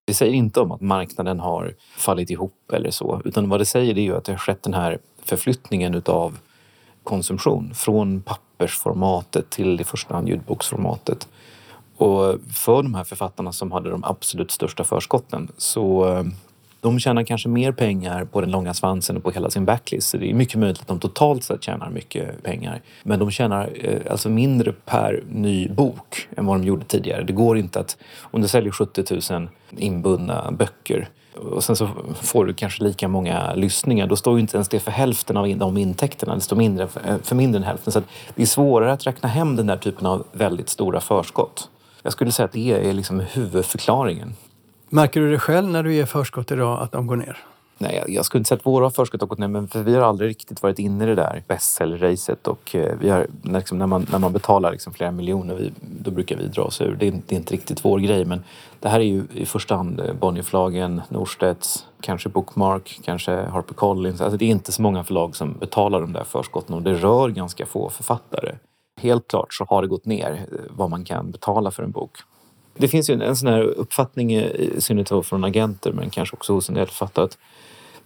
Det 0.04 0.14
säger 0.14 0.32
inte 0.32 0.60
om 0.60 0.72
att 0.72 0.80
marknaden 0.80 1.40
har 1.40 1.74
fallit 1.96 2.30
ihop 2.30 2.72
eller 2.72 2.90
så, 2.90 3.22
utan 3.24 3.48
vad 3.48 3.60
det 3.60 3.64
säger 3.64 3.98
är 3.98 4.02
ju 4.02 4.16
att 4.16 4.24
det 4.24 4.32
har 4.32 4.38
skett 4.38 4.62
den 4.62 4.74
här 4.74 4.98
förflyttningen 5.22 5.94
utav 5.94 6.38
konsumtion 7.04 7.74
från 7.74 8.22
pappersformatet 8.22 9.50
till 9.50 9.80
i 9.80 9.84
första 9.84 10.14
hand 10.14 10.28
ljudboksformatet. 10.28 11.28
Och 11.96 12.36
för 12.54 12.82
de 12.82 12.94
här 12.94 13.04
författarna 13.04 13.52
som 13.52 13.72
hade 13.72 13.90
de 13.90 14.04
absolut 14.04 14.50
största 14.50 14.84
förskotten 14.84 15.52
så 15.56 16.08
eh, 16.08 16.24
de 16.84 16.98
tjänar 16.98 17.22
kanske 17.22 17.48
mer 17.48 17.72
pengar 17.72 18.24
på 18.24 18.40
den 18.40 18.50
långa 18.50 18.74
svansen 18.74 19.16
och 19.16 19.22
på 19.22 19.30
hela 19.30 19.50
sin 19.50 19.64
backlist. 19.64 20.08
Så 20.08 20.16
det 20.16 20.30
är 20.30 20.34
mycket 20.34 20.58
möjligt 20.58 20.80
att 20.80 20.88
de 20.88 20.98
totalt 20.98 21.44
sett 21.44 21.62
tjänar 21.62 21.90
mycket 21.90 22.42
pengar. 22.42 22.80
Men 23.02 23.18
de 23.18 23.30
tjänar 23.30 23.70
eh, 23.74 24.00
alltså 24.10 24.28
mindre 24.28 24.72
per 24.72 25.22
ny 25.28 25.68
bok 25.68 26.28
än 26.36 26.46
vad 26.46 26.60
de 26.60 26.66
gjorde 26.66 26.84
tidigare. 26.84 27.22
Det 27.22 27.32
går 27.32 27.58
inte 27.58 27.80
att, 27.80 27.96
om 28.20 28.40
du 28.40 28.48
säljer 28.48 28.72
70 28.72 29.32
000 29.32 29.48
inbundna 29.70 30.52
böcker 30.52 31.08
och 31.34 31.64
sen 31.64 31.76
så 31.76 31.88
får 32.22 32.44
du 32.44 32.54
kanske 32.54 32.84
lika 32.84 33.08
många 33.08 33.54
lyssningar. 33.54 34.06
Då 34.06 34.16
står 34.16 34.34
ju 34.34 34.40
inte 34.40 34.56
ens 34.56 34.68
det 34.68 34.80
för 34.80 34.90
hälften 34.90 35.36
av 35.36 35.56
de 35.56 35.76
intäkterna. 35.76 36.34
Det 36.34 36.40
står 36.40 36.56
mindre 36.56 36.88
för, 36.88 37.18
för 37.22 37.36
mindre 37.36 37.58
än 37.58 37.64
hälften. 37.64 37.92
Så 37.92 38.02
det 38.34 38.42
är 38.42 38.46
svårare 38.46 38.92
att 38.92 39.06
räkna 39.06 39.28
hem 39.28 39.56
den 39.56 39.66
där 39.66 39.76
typen 39.76 40.06
av 40.06 40.26
väldigt 40.32 40.68
stora 40.68 41.00
förskott. 41.00 41.68
Jag 42.02 42.12
skulle 42.12 42.32
säga 42.32 42.44
att 42.44 42.52
det 42.52 42.88
är 42.88 42.92
liksom 42.92 43.20
huvudförklaringen. 43.20 44.34
Märker 44.94 45.20
du 45.20 45.30
det 45.30 45.38
själv 45.38 45.70
när 45.70 45.82
du 45.82 45.94
ger 45.94 46.06
förskott 46.06 46.50
idag 46.50 46.82
att 46.82 46.92
de 46.92 47.06
går 47.06 47.16
ner? 47.16 47.38
Nej, 47.78 48.04
jag 48.08 48.24
skulle 48.24 48.40
inte 48.40 48.48
säga 48.48 48.58
att 48.58 48.66
våra 48.66 48.90
förskott 48.90 49.20
har 49.20 49.28
gått 49.28 49.38
ner, 49.38 49.48
men 49.48 49.68
för 49.68 49.82
vi 49.82 49.94
har 49.94 50.02
aldrig 50.02 50.30
riktigt 50.30 50.62
varit 50.62 50.78
inne 50.78 51.04
i 51.04 51.06
det 51.06 51.14
där 51.14 51.42
bestseller-racet 51.48 52.48
och 52.48 52.74
eh, 52.74 52.96
vi 53.00 53.10
har, 53.10 53.26
liksom, 53.42 53.78
när, 53.78 53.86
man, 53.86 54.06
när 54.12 54.18
man 54.18 54.32
betalar 54.32 54.72
liksom 54.72 54.92
flera 54.92 55.10
miljoner, 55.10 55.54
vi, 55.54 55.72
då 55.80 56.10
brukar 56.10 56.36
vi 56.36 56.46
dra 56.46 56.62
oss 56.62 56.80
ur. 56.80 56.96
Det 57.00 57.08
är, 57.08 57.10
det 57.26 57.34
är, 57.34 57.36
inte 57.36 57.54
riktigt 57.54 57.84
vår 57.84 57.98
grej, 57.98 58.24
men 58.24 58.44
det 58.80 58.88
här 58.88 59.00
är 59.00 59.04
ju 59.04 59.24
i 59.34 59.46
första 59.46 59.76
hand 59.76 60.00
eh, 60.00 60.14
Bonnierförlagen, 60.14 61.02
Norstedts, 61.08 61.86
kanske 62.00 62.28
Bookmark, 62.28 63.00
kanske 63.04 63.32
Harper 63.32 63.74
Collins. 63.74 64.20
Alltså 64.20 64.36
det 64.36 64.44
är 64.44 64.50
inte 64.50 64.72
så 64.72 64.82
många 64.82 65.04
förlag 65.04 65.36
som 65.36 65.52
betalar 65.58 66.00
de 66.00 66.12
där 66.12 66.24
förskotten 66.24 66.74
och 66.74 66.82
det 66.82 66.94
rör 66.94 67.28
ganska 67.28 67.66
få 67.66 67.90
författare. 67.90 68.54
Helt 69.00 69.28
klart 69.28 69.54
så 69.54 69.64
har 69.64 69.82
det 69.82 69.88
gått 69.88 70.06
ner 70.06 70.32
eh, 70.32 70.58
vad 70.70 70.90
man 70.90 71.04
kan 71.04 71.30
betala 71.30 71.70
för 71.70 71.82
en 71.82 71.90
bok. 71.90 72.18
Det 72.76 72.88
finns 72.88 73.10
ju 73.10 73.22
en 73.22 73.36
sån 73.36 73.48
här 73.48 73.62
uppfattning, 73.62 74.32
i 74.32 74.74
synnerhet 74.78 75.26
från 75.26 75.44
agenter 75.44 75.92
men 75.92 76.10
kanske 76.10 76.36
också 76.36 76.52
hos 76.52 76.68
en 76.68 76.74
del 76.74 76.86
författare, 76.86 77.24
att 77.24 77.38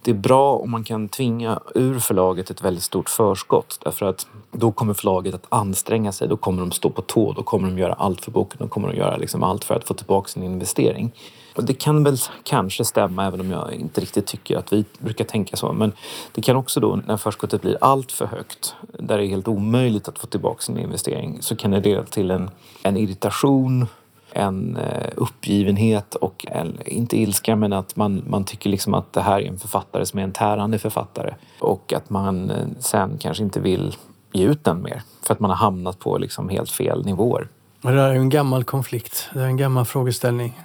det 0.02 0.10
är 0.10 0.14
bra 0.14 0.56
om 0.56 0.70
man 0.70 0.84
kan 0.84 1.08
tvinga 1.08 1.60
ur 1.74 1.98
förlaget 1.98 2.50
ett 2.50 2.62
väldigt 2.62 2.82
stort 2.82 3.08
förskott 3.08 3.80
därför 3.84 4.06
att 4.06 4.26
då 4.52 4.72
kommer 4.72 4.94
förlaget 4.94 5.34
att 5.34 5.46
anstränga 5.48 6.12
sig, 6.12 6.28
då 6.28 6.36
kommer 6.36 6.60
de 6.60 6.72
stå 6.72 6.90
på 6.90 7.02
tå, 7.02 7.32
då 7.32 7.42
kommer 7.42 7.68
de 7.68 7.78
göra 7.78 7.92
allt 7.92 8.24
för 8.24 8.30
boken, 8.30 8.56
då 8.60 8.68
kommer 8.68 8.88
de 8.88 8.96
göra 8.96 9.16
liksom 9.16 9.42
allt 9.42 9.64
för 9.64 9.74
att 9.74 9.88
få 9.88 9.94
tillbaka 9.94 10.28
sin 10.28 10.42
investering. 10.42 11.12
Och 11.56 11.64
det 11.64 11.74
kan 11.74 12.04
väl 12.04 12.16
kanske 12.44 12.84
stämma 12.84 13.26
även 13.26 13.40
om 13.40 13.50
jag 13.50 13.74
inte 13.74 14.00
riktigt 14.00 14.26
tycker 14.26 14.56
att 14.56 14.72
vi 14.72 14.84
brukar 14.98 15.24
tänka 15.24 15.56
så. 15.56 15.72
Men 15.72 15.92
det 16.32 16.42
kan 16.42 16.56
också 16.56 16.80
då 16.80 17.00
när 17.06 17.16
förskottet 17.16 17.62
blir 17.62 17.78
allt 17.80 18.12
för 18.12 18.26
högt, 18.26 18.74
där 18.98 19.18
det 19.18 19.24
är 19.24 19.28
helt 19.28 19.48
omöjligt 19.48 20.08
att 20.08 20.18
få 20.18 20.26
tillbaka 20.26 20.62
sin 20.62 20.78
investering, 20.78 21.38
så 21.40 21.56
kan 21.56 21.70
det 21.70 21.80
leda 21.80 22.02
till 22.02 22.30
en, 22.30 22.50
en 22.82 22.96
irritation 22.96 23.86
en 24.32 24.76
eh, 24.76 25.10
uppgivenhet 25.16 26.14
och 26.14 26.46
en, 26.48 26.78
inte 26.86 27.16
ilska 27.16 27.56
men 27.56 27.72
att 27.72 27.96
man, 27.96 28.22
man 28.26 28.44
tycker 28.44 28.70
liksom 28.70 28.94
att 28.94 29.12
det 29.12 29.20
här 29.20 29.40
är 29.40 29.48
en 29.48 29.58
författare 29.58 30.06
som 30.06 30.18
är 30.18 30.24
en 30.24 30.32
tärande 30.32 30.78
författare 30.78 31.34
och 31.60 31.92
att 31.92 32.10
man 32.10 32.50
eh, 32.50 32.66
sen 32.78 33.18
kanske 33.18 33.44
inte 33.44 33.60
vill 33.60 33.96
ge 34.32 34.44
ut 34.44 34.64
den 34.64 34.82
mer 34.82 35.02
för 35.22 35.34
att 35.34 35.40
man 35.40 35.50
har 35.50 35.56
hamnat 35.56 35.98
på 35.98 36.18
liksom 36.18 36.48
helt 36.48 36.70
fel 36.70 37.06
nivåer. 37.06 37.48
Det 37.82 37.88
där 37.92 38.08
är 38.08 38.14
en 38.14 38.28
gammal 38.28 38.64
konflikt. 38.64 39.30
Det 39.34 39.40
är 39.40 39.44
en 39.44 39.56
gammal 39.56 39.84
frågeställning. 39.84 40.60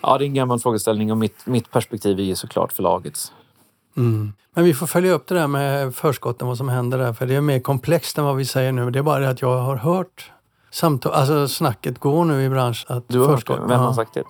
Ja, 0.00 0.18
det 0.18 0.24
är 0.24 0.26
en 0.26 0.34
gammal 0.34 0.58
frågeställning 0.60 1.10
och 1.10 1.18
mitt, 1.18 1.46
mitt 1.46 1.70
perspektiv 1.70 2.18
är 2.18 2.22
ju 2.22 2.34
såklart 2.34 2.72
förlagets. 2.72 3.32
Mm. 3.96 4.32
Men 4.54 4.64
vi 4.64 4.74
får 4.74 4.86
följa 4.86 5.12
upp 5.12 5.26
det 5.26 5.34
där 5.34 5.46
med 5.46 5.94
förskotten, 5.94 6.48
vad 6.48 6.56
som 6.56 6.68
händer 6.68 6.98
där, 6.98 7.12
för 7.12 7.26
det 7.26 7.34
är 7.34 7.40
mer 7.40 7.60
komplext 7.60 8.18
än 8.18 8.24
vad 8.24 8.36
vi 8.36 8.44
säger 8.44 8.72
nu. 8.72 8.90
Det 8.90 8.98
är 8.98 9.02
bara 9.02 9.18
det 9.18 9.28
att 9.28 9.42
jag 9.42 9.58
har 9.58 9.76
hört 9.76 10.30
samtal, 10.70 11.12
alltså 11.12 11.48
snacket 11.48 11.98
går 11.98 12.24
nu 12.24 12.44
i 12.44 12.48
branschen. 12.48 12.96
Att 12.96 13.08
du 13.08 13.20
har 13.20 13.28
hört 13.28 13.46
det? 13.46 13.60
Vem 13.68 13.80
har 13.80 13.92
sagt 13.92 14.14
det? 14.14 14.24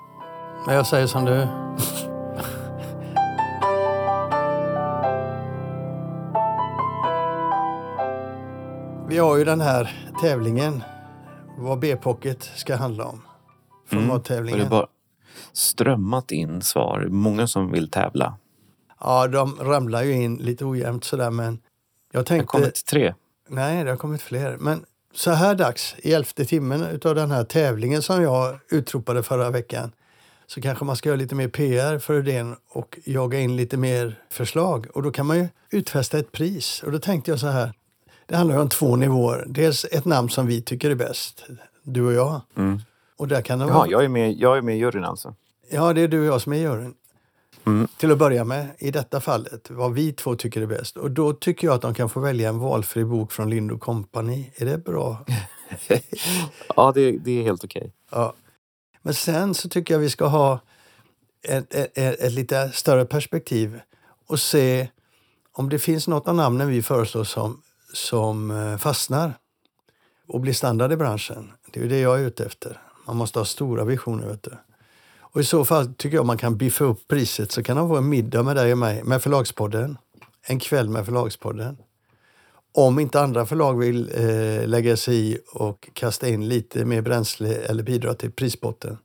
Jag 0.67 0.87
säger 0.87 1.07
som 1.07 1.25
du. 1.25 1.47
Vi 9.09 9.19
har 9.19 9.37
ju 9.37 9.45
den 9.45 9.61
här 9.61 10.11
tävlingen, 10.23 10.83
vad 11.59 11.79
B-pocket 11.79 12.51
ska 12.57 12.77
handla 12.77 13.05
om. 13.05 13.23
Formattävlingen. 13.87 14.61
Mm, 14.61 14.71
det 14.71 14.77
har 14.77 14.83
bara 14.83 14.89
strömmat 15.53 16.31
in 16.31 16.63
svar. 16.63 17.07
Många 17.11 17.47
som 17.47 17.73
vill 17.73 17.91
tävla. 17.91 18.37
Ja, 19.01 19.27
de 19.27 19.57
ramlar 19.61 20.03
ju 20.03 20.13
in 20.13 20.37
lite 20.37 20.65
ojämnt 20.65 21.05
sådär 21.05 21.31
men 21.31 21.61
jag 22.13 22.27
tänkte... 22.27 22.57
Det 22.57 22.59
har 22.59 22.65
kommit 22.65 22.87
tre. 22.87 23.15
Nej, 23.49 23.85
det 23.85 23.91
har 23.91 23.97
kommit 23.97 24.23
fler. 24.23 24.57
Men 24.61 24.85
så 25.15 25.31
här 25.31 25.55
dags, 25.55 25.95
i 25.99 26.13
elfte 26.13 26.45
timmen 26.45 26.83
utav 26.83 27.15
den 27.15 27.31
här 27.31 27.45
tävlingen 27.45 28.03
som 28.03 28.23
jag 28.23 28.59
utropade 28.71 29.23
förra 29.23 29.51
veckan, 29.51 29.93
så 30.47 30.61
kanske 30.61 30.85
man 30.85 30.97
ska 30.97 31.09
göra 31.09 31.17
lite 31.17 31.35
mer 31.35 31.49
PR 31.49 31.99
för 31.99 32.19
idén 32.19 32.57
och 32.69 32.99
jaga 33.05 33.41
in 33.41 33.57
lite 33.57 33.77
mer 33.77 34.19
förslag. 34.31 34.87
Och 34.95 35.03
då 35.03 35.11
kan 35.11 35.27
man 35.27 35.37
ju 35.37 35.49
utfästa 35.71 36.19
ett 36.19 36.33
pris. 36.33 36.83
Och 36.83 36.93
då 36.93 36.99
tänkte 36.99 37.31
jag 37.31 37.41
så 37.41 37.47
här, 37.47 37.73
det 38.27 38.37
handlar 38.37 38.59
om 38.59 38.69
två 38.69 38.97
nivåer. 38.97 39.45
Dels 39.49 39.85
ett 39.85 40.05
namn 40.05 40.29
som 40.29 40.47
vi 40.47 40.63
tycker 40.63 40.91
är 40.91 40.95
bäst, 40.95 41.45
du 41.83 42.07
och 42.07 42.13
jag. 42.13 42.41
Mm. 42.57 42.81
Och 43.17 43.29
där 43.29 43.43
kan 43.43 43.59
det 43.59 43.65
Jaha, 43.65 43.75
vara... 43.75 43.89
jag 43.89 44.05
är 44.05 44.09
med, 44.09 44.33
jag 44.33 44.57
är 44.57 44.63
med 44.63 44.77
i 44.77 44.79
juryn 44.79 45.05
alltså? 45.05 45.35
Ja, 45.71 45.93
det 45.93 46.01
är 46.01 46.09
du 46.09 46.21
och 46.21 46.27
jag 46.27 46.41
som 46.41 46.53
är 46.53 46.57
i 46.57 46.61
juryn. 46.61 46.95
Mm. 47.69 47.89
Till 47.97 48.13
att 48.13 48.19
börja 48.19 48.45
med, 48.45 48.69
i 48.79 48.91
detta 48.91 49.21
fallet, 49.21 49.71
vad 49.71 49.93
vi 49.93 50.13
två 50.13 50.35
tycker 50.35 50.63
är 50.63 50.67
bäst. 50.67 50.97
Och 50.97 51.11
då 51.11 51.33
tycker 51.33 51.67
jag 51.67 51.75
att 51.75 51.83
de 51.83 51.95
kan 51.95 52.09
få 52.09 52.21
välja 52.21 52.49
en 52.49 52.59
valfri 52.59 53.05
bok 53.05 53.33
från 53.33 53.51
Lind 53.51 53.81
Company. 53.81 54.51
Är 54.57 54.67
det 54.67 54.79
bra? 54.79 55.25
Ja, 56.77 56.93
det, 56.95 57.11
det 57.11 57.31
är 57.31 57.43
helt 57.43 57.65
okej. 57.65 57.93
Ja. 58.11 58.35
Men 59.03 59.15
sen 59.15 59.55
så 59.55 59.69
tycker 59.69 59.95
jag 59.95 59.99
vi 59.99 60.11
ska 60.11 60.27
ha 60.27 60.61
ett, 61.43 61.75
ett, 61.75 61.99
ett, 61.99 62.21
ett 62.21 62.33
lite 62.33 62.71
större 62.71 63.05
perspektiv 63.05 63.81
och 64.27 64.41
se 64.41 64.89
om 65.53 65.69
det 65.69 65.79
finns 65.79 66.09
något 66.09 66.29
av 66.29 66.35
namnen 66.35 66.69
vi 66.69 66.83
föreslår 66.83 67.25
som, 67.25 67.63
som 67.93 68.51
eh, 68.51 68.77
fastnar 68.77 69.33
och 70.29 70.41
blir 70.41 70.53
standard 70.53 70.93
i 70.93 70.97
branschen. 70.97 71.53
Det 71.73 71.81
är 71.81 71.89
det 71.89 72.01
jag 72.01 72.21
är 72.21 72.25
ute 72.25 72.45
efter. 72.45 72.81
Man 73.07 73.17
måste 73.17 73.39
ha 73.39 73.45
stora 73.45 73.85
visioner. 73.85 74.27
Vet 74.27 74.43
du. 74.43 74.57
Och 75.33 75.41
I 75.41 75.45
så 75.45 75.65
fall 75.65 75.95
tycker 75.95 76.17
jag 76.17 76.27
man 76.27 76.39
kan 76.39 76.57
biffa 76.57 76.85
upp 76.85 77.09
priset 77.09 77.53
så 77.53 77.63
kan 77.63 77.77
det 77.77 77.83
vara 77.83 77.99
en 77.99 78.09
middag 78.09 78.43
med 78.43 78.57
dig 78.57 78.73
och 78.73 78.79
mig, 78.79 79.03
med 79.05 79.23
Förlagspodden. 79.23 79.99
En 80.47 80.59
kväll 80.59 80.89
med 80.89 81.05
Förlagspodden. 81.07 81.77
Om 82.75 82.99
inte 82.99 83.21
andra 83.21 83.47
förlag 83.47 83.79
vill 83.79 84.11
eh, 84.15 84.67
lägga 84.69 84.97
sig 84.97 85.15
i 85.33 85.39
och 85.55 85.89
kasta 85.93 86.29
in 86.29 86.49
lite 86.49 86.85
mer 86.85 87.01
bränsle 87.03 87.55
eller 87.55 87.83
bidra 87.83 88.15
till 88.15 88.31
prisbotten. 88.33 88.99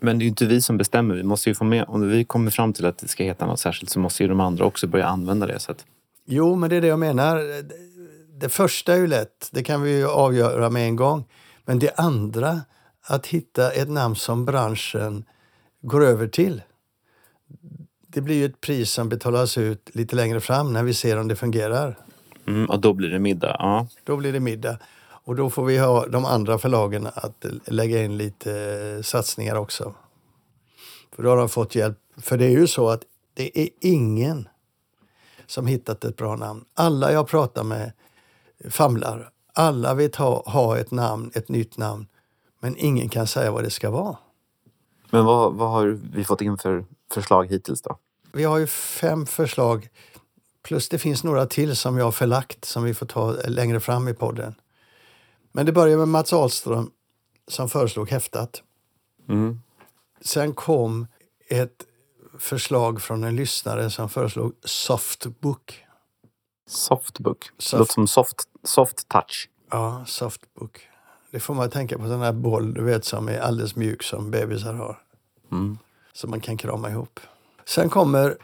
Men 0.00 0.18
det 0.18 0.22
är 0.22 0.24
ju 0.24 0.28
inte 0.28 0.46
vi 0.46 0.62
som 0.62 0.76
bestämmer. 0.78 1.14
Vi 1.14 1.22
måste 1.22 1.48
ju 1.50 1.54
få 1.54 1.64
med, 1.64 1.84
om 1.88 2.08
vi 2.08 2.24
kommer 2.24 2.50
fram 2.50 2.72
till 2.72 2.86
att 2.86 2.98
det 2.98 3.08
ska 3.08 3.24
heta 3.24 3.46
något 3.46 3.60
särskilt 3.60 3.90
så 3.90 4.00
måste 4.00 4.22
ju 4.22 4.28
de 4.28 4.40
andra 4.40 4.64
också 4.64 4.86
börja 4.86 5.06
använda 5.06 5.46
det. 5.46 5.58
Så 5.58 5.72
att, 5.72 5.84
Jo, 6.26 6.54
men 6.56 6.70
det 6.70 6.76
är 6.76 6.80
det 6.80 6.86
jag 6.86 6.98
menar. 6.98 7.36
Det- 7.36 7.92
Det 8.40 8.48
första 8.48 8.92
är 8.94 8.96
ju 8.96 9.06
lätt, 9.06 9.48
det 9.52 9.62
kan 9.62 9.82
vi 9.82 9.96
ju 9.98 10.08
avgöra 10.08 10.70
med 10.70 10.82
en 10.86 10.96
gång. 10.96 11.24
Men 11.64 11.78
det 11.78 11.90
andra, 11.96 12.60
att 13.06 13.26
hitta 13.26 13.70
ett 13.70 13.88
namn 13.90 14.16
som 14.16 14.44
branschen 14.44 15.24
går 15.82 16.04
över 16.04 16.26
till. 16.26 16.62
Det 18.06 18.20
blir 18.20 18.34
ju 18.34 18.44
ett 18.44 18.60
pris 18.60 18.90
som 18.90 19.08
betalas 19.08 19.58
ut 19.58 19.90
lite 19.92 20.16
längre 20.16 20.40
fram 20.40 20.72
när 20.72 20.82
vi 20.82 20.94
ser 20.94 21.18
om 21.18 21.28
det 21.28 21.36
fungerar. 21.36 21.98
mm, 22.46 22.70
och 22.70 22.80
då 22.80 22.92
blir 22.92 23.10
det 23.10 23.18
middag. 23.18 23.56
Ja. 23.58 23.86
Då 24.04 24.16
blir 24.16 24.32
det 24.32 24.40
middag. 24.40 24.78
Och 25.24 25.36
då 25.36 25.50
får 25.50 25.64
vi 25.64 25.78
ha 25.78 26.06
de 26.06 26.24
andra 26.24 26.58
förlagen 26.58 27.08
att 27.14 27.44
lägga 27.64 28.04
in 28.04 28.16
lite 28.16 28.52
eh, 28.96 29.02
satsningar 29.02 29.56
också. 29.56 29.94
För 31.16 31.22
då 31.22 31.28
har 31.28 31.36
de 31.36 31.48
fått 31.48 31.74
hjälp. 31.74 31.98
För 32.16 32.38
det 32.38 32.44
är 32.44 32.50
ju 32.50 32.66
så 32.66 32.88
att 32.88 33.02
det 33.34 33.60
är 33.60 33.68
ingen 33.80 34.48
som 35.46 35.66
hittat 35.66 36.04
ett 36.04 36.16
bra 36.16 36.36
namn. 36.36 36.64
Alla 36.74 37.12
jag 37.12 37.28
pratar 37.28 37.64
med 37.64 37.92
famlar. 38.70 39.30
Alla 39.54 39.94
vill 39.94 40.10
ha, 40.18 40.42
ha 40.46 40.78
ett 40.78 40.90
namn, 40.90 41.30
ett 41.34 41.48
nytt 41.48 41.78
namn. 41.78 42.06
Men 42.60 42.76
ingen 42.78 43.08
kan 43.08 43.26
säga 43.26 43.50
vad 43.50 43.64
det 43.64 43.70
ska 43.70 43.90
vara. 43.90 44.16
Men 45.12 45.24
vad, 45.24 45.54
vad 45.54 45.70
har 45.70 45.98
vi 46.14 46.24
fått 46.24 46.40
in 46.40 46.58
för 46.58 46.84
förslag 47.12 47.46
hittills 47.50 47.82
då? 47.82 47.98
Vi 48.32 48.44
har 48.44 48.58
ju 48.58 48.66
fem 48.66 49.26
förslag. 49.26 49.88
Plus 50.62 50.88
det 50.88 50.98
finns 50.98 51.24
några 51.24 51.46
till 51.46 51.76
som 51.76 51.98
jag 51.98 52.04
har 52.04 52.12
förlagt 52.12 52.64
som 52.64 52.82
vi 52.82 52.94
får 52.94 53.06
ta 53.06 53.32
längre 53.32 53.80
fram 53.80 54.08
i 54.08 54.14
podden. 54.14 54.54
Men 55.52 55.66
det 55.66 55.72
börjar 55.72 55.98
med 55.98 56.08
Mats 56.08 56.32
Ahlström 56.32 56.90
som 57.48 57.68
föreslog 57.68 58.10
häftat. 58.10 58.62
Mm. 59.28 59.60
Sen 60.20 60.54
kom 60.54 61.06
ett 61.48 61.84
förslag 62.38 63.02
från 63.02 63.24
en 63.24 63.36
lyssnare 63.36 63.90
som 63.90 64.08
föreslog 64.08 64.52
softbook. 64.64 65.84
Softbook. 66.66 67.50
Soft- 67.58 67.78
låter 67.78 67.92
som 67.92 68.06
soft, 68.08 68.36
soft 68.64 69.08
touch. 69.08 69.48
Ja, 69.70 70.04
softbook. 70.06 70.88
Det 71.30 71.40
får 71.40 71.54
man 71.54 71.70
tänka 71.70 71.98
på, 71.98 72.04
sån 72.04 72.20
här 72.20 72.32
boll 72.32 72.74
du 72.74 72.84
vet 72.84 73.04
som 73.04 73.28
är 73.28 73.38
alldeles 73.38 73.76
mjuk 73.76 74.02
som 74.02 74.30
bebisar 74.30 74.74
har. 74.74 75.01
Mm. 75.52 75.78
Som 76.12 76.30
man 76.30 76.40
kan 76.40 76.56
krama 76.56 76.90
ihop. 76.90 77.20
Sen 77.64 77.90
kommer 77.90 78.36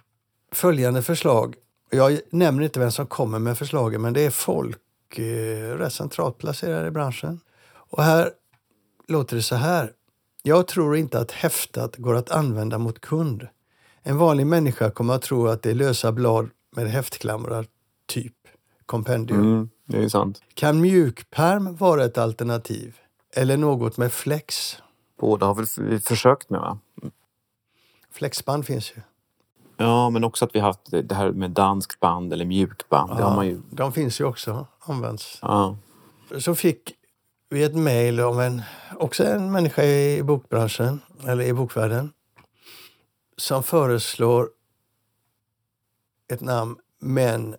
följande 0.52 1.02
förslag. 1.02 1.54
Jag 1.90 2.20
nämner 2.30 2.64
inte 2.64 2.80
vem 2.80 2.92
som 2.92 3.06
kommer 3.06 3.38
med 3.38 3.58
förslagen 3.58 4.02
men 4.02 4.12
det 4.12 4.20
är 4.20 4.30
folk 4.30 5.18
eh, 5.18 5.76
rätt 5.78 5.92
centralt 5.92 6.38
placerade 6.38 6.88
i 6.88 6.90
branschen. 6.90 7.40
Och 7.70 8.02
här 8.02 8.30
låter 9.08 9.36
det 9.36 9.42
så 9.42 9.54
här. 9.54 9.92
Jag 10.42 10.66
tror 10.66 10.96
inte 10.96 11.18
att 11.18 11.32
häftat 11.32 11.96
går 11.96 12.14
att 12.14 12.30
använda 12.30 12.78
mot 12.78 13.00
kund. 13.00 13.48
En 14.02 14.18
vanlig 14.18 14.46
människa 14.46 14.90
kommer 14.90 15.14
att 15.14 15.22
tro 15.22 15.46
att 15.46 15.62
det 15.62 15.70
är 15.70 15.74
lösa 15.74 16.12
blad 16.12 16.50
med 16.76 16.90
häftklamrar, 16.90 17.66
typ 18.06 18.34
kompendium. 18.86 19.40
Mm, 19.40 19.68
det 19.86 20.04
är 20.04 20.08
sant. 20.08 20.42
Kan 20.54 20.80
mjukperm 20.80 21.76
vara 21.76 22.04
ett 22.04 22.18
alternativ? 22.18 22.96
Eller 23.34 23.56
något 23.56 23.96
med 23.96 24.12
flex? 24.12 24.76
Båda 25.20 25.46
har 25.46 25.54
väl 25.54 25.66
vi 25.78 26.00
försökt 26.00 26.50
med 26.50 26.60
va? 26.60 26.78
Flexband 28.12 28.66
finns 28.66 28.92
ju. 28.96 29.00
Ja, 29.76 30.10
men 30.10 30.24
också 30.24 30.44
att 30.44 30.54
vi 30.54 30.60
haft 30.60 30.90
det 30.90 31.02
det 31.02 31.14
här 31.14 31.32
med 31.32 31.50
danskt 31.50 32.00
band 32.00 32.32
eller 32.32 32.44
mjukband. 32.44 33.16
Det 33.16 33.22
har 33.22 33.36
man 33.36 33.46
ju... 33.46 33.60
De 33.70 33.92
finns 33.92 34.20
ju 34.20 34.24
också, 34.24 34.66
används. 34.80 35.38
Ja. 35.42 35.76
Så 36.38 36.54
fick 36.54 36.94
vi 37.48 37.62
ett 37.62 37.74
mejl 37.74 38.20
av 38.20 38.40
en, 38.40 38.62
också 38.96 39.24
en 39.24 39.52
människa 39.52 39.82
i 39.84 40.22
bokbranschen, 40.22 41.00
eller 41.26 41.44
i 41.44 41.52
bokvärlden, 41.52 42.12
som 43.36 43.62
föreslår 43.62 44.50
ett 46.32 46.40
namn, 46.40 46.76
men 46.98 47.56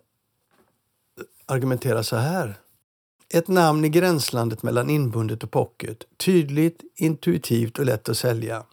argumenterar 1.46 2.02
så 2.02 2.16
här. 2.16 2.58
Ett 3.34 3.48
namn 3.48 3.84
i 3.84 3.88
gränslandet 3.88 4.62
mellan 4.62 4.90
inbundet 4.90 5.42
och 5.42 5.50
pocket. 5.50 6.04
Tydligt, 6.16 6.82
intuitivt 6.96 7.78
och 7.78 7.84
lätt 7.84 8.08
att 8.08 8.16
sälja. 8.16 8.64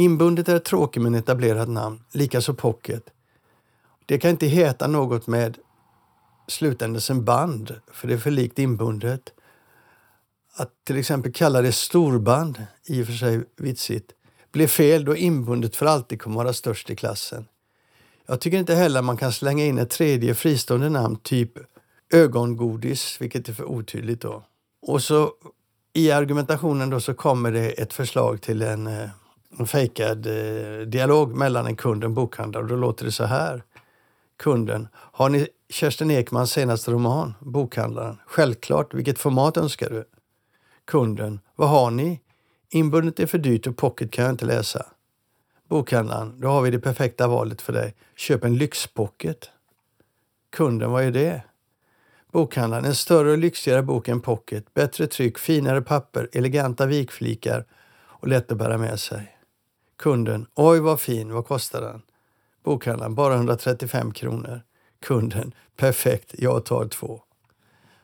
Inbundet 0.00 0.48
är 0.48 0.56
ett 0.56 0.64
tråkigt 0.64 1.02
men 1.02 1.14
etablerat 1.14 1.68
namn, 1.68 2.02
likaså 2.12 2.54
pocket. 2.54 3.04
Det 4.06 4.18
kan 4.18 4.30
inte 4.30 4.46
heta 4.46 4.86
något 4.86 5.26
med 5.26 5.58
slutändelsen 6.48 7.24
band, 7.24 7.74
för 7.92 8.08
det 8.08 8.14
är 8.14 8.18
för 8.18 8.30
likt 8.30 8.58
inbundet. 8.58 9.32
Att 10.54 10.70
till 10.84 10.96
exempel 10.96 11.32
kalla 11.32 11.62
det 11.62 11.72
storband, 11.72 12.66
i 12.84 13.02
och 13.02 13.06
för 13.06 13.12
sig 13.12 13.44
vitsigt, 13.56 14.10
blir 14.52 14.66
fel 14.66 15.04
då 15.04 15.16
inbundet 15.16 15.76
för 15.76 15.86
alltid 15.86 16.22
kommer 16.22 16.36
vara 16.36 16.52
störst 16.52 16.90
i 16.90 16.96
klassen. 16.96 17.48
Jag 18.26 18.40
tycker 18.40 18.58
inte 18.58 18.74
heller 18.74 19.02
man 19.02 19.16
kan 19.16 19.32
slänga 19.32 19.64
in 19.64 19.78
ett 19.78 19.90
tredje 19.90 20.34
fristående 20.34 20.88
namn, 20.88 21.16
typ 21.16 21.52
ögongodis, 22.12 23.16
vilket 23.20 23.48
är 23.48 23.52
för 23.52 23.64
otydligt 23.64 24.20
då. 24.20 24.44
Och 24.82 25.02
så 25.02 25.32
i 25.92 26.10
argumentationen 26.10 26.90
då 26.90 27.00
så 27.00 27.14
kommer 27.14 27.52
det 27.52 27.70
ett 27.70 27.92
förslag 27.92 28.42
till 28.42 28.62
en, 28.62 28.86
eh, 28.86 29.10
en 29.58 29.66
fejkad 29.66 30.26
eh, 30.26 30.86
dialog 30.86 31.34
mellan 31.34 31.66
en 31.66 31.76
kund 31.76 32.04
och 32.04 32.08
en 32.08 32.14
bokhandlare 32.14 32.66
då 32.66 32.76
låter 32.76 33.04
det 33.04 33.12
så 33.12 33.24
här. 33.24 33.62
Kunden, 34.36 34.88
har 34.94 35.28
ni 35.28 35.48
Kerstin 35.68 36.10
Ekmans 36.10 36.50
senaste 36.50 36.90
roman, 36.90 37.34
Bokhandlaren? 37.40 38.18
Självklart, 38.26 38.94
vilket 38.94 39.18
format 39.18 39.56
önskar 39.56 39.90
du? 39.90 40.04
Kunden, 40.84 41.40
vad 41.56 41.68
har 41.68 41.90
ni? 41.90 42.20
Inbundet 42.70 43.20
är 43.20 43.26
för 43.26 43.38
dyrt 43.38 43.66
och 43.66 43.76
pocket 43.76 44.10
kan 44.10 44.24
jag 44.24 44.32
inte 44.32 44.44
läsa. 44.44 44.86
Bokhandlaren, 45.68 46.40
då 46.40 46.48
har 46.48 46.62
vi 46.62 46.70
det 46.70 46.80
perfekta 46.80 47.28
valet 47.28 47.62
för 47.62 47.72
dig. 47.72 47.94
Köp 48.16 48.44
en 48.44 48.56
lyxpocket. 48.56 49.50
Kunden, 50.50 50.90
vad 50.90 51.04
är 51.04 51.10
det? 51.10 51.42
Bokhandlaren, 52.32 52.84
en 52.84 52.94
större 52.94 53.30
och 53.30 53.38
lyxigare 53.38 53.82
bok 53.82 54.08
än 54.08 54.20
pocket. 54.20 54.74
Bättre 54.74 55.06
tryck, 55.06 55.38
finare 55.38 55.82
papper, 55.82 56.28
eleganta 56.32 56.86
vikflikar 56.86 57.64
och 58.20 58.28
lätt 58.28 58.52
att 58.52 58.58
bära 58.58 58.78
med 58.78 59.00
sig. 59.00 59.36
Kunden, 60.00 60.46
oj 60.54 60.80
vad 60.80 61.00
fin, 61.00 61.32
vad 61.32 61.46
kostar 61.46 61.80
den? 61.80 62.02
Bokhandlaren, 62.64 63.14
bara 63.14 63.34
135 63.34 64.12
kronor. 64.12 64.62
Kunden, 65.00 65.54
perfekt, 65.76 66.34
jag 66.38 66.64
tar 66.64 66.88
två. 66.88 67.22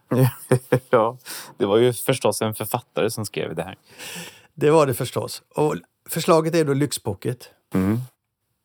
ja, 0.90 1.18
det 1.56 1.66
var 1.66 1.76
ju 1.76 1.92
förstås 1.92 2.42
en 2.42 2.54
författare 2.54 3.10
som 3.10 3.24
skrev 3.24 3.54
det 3.54 3.62
här. 3.62 3.76
Det 4.54 4.70
var 4.70 4.86
det 4.86 4.94
förstås. 4.94 5.42
Och 5.54 5.76
förslaget 6.08 6.54
är 6.54 6.64
då 6.64 6.74
lyxpocket. 6.74 7.50
Mm. 7.74 7.98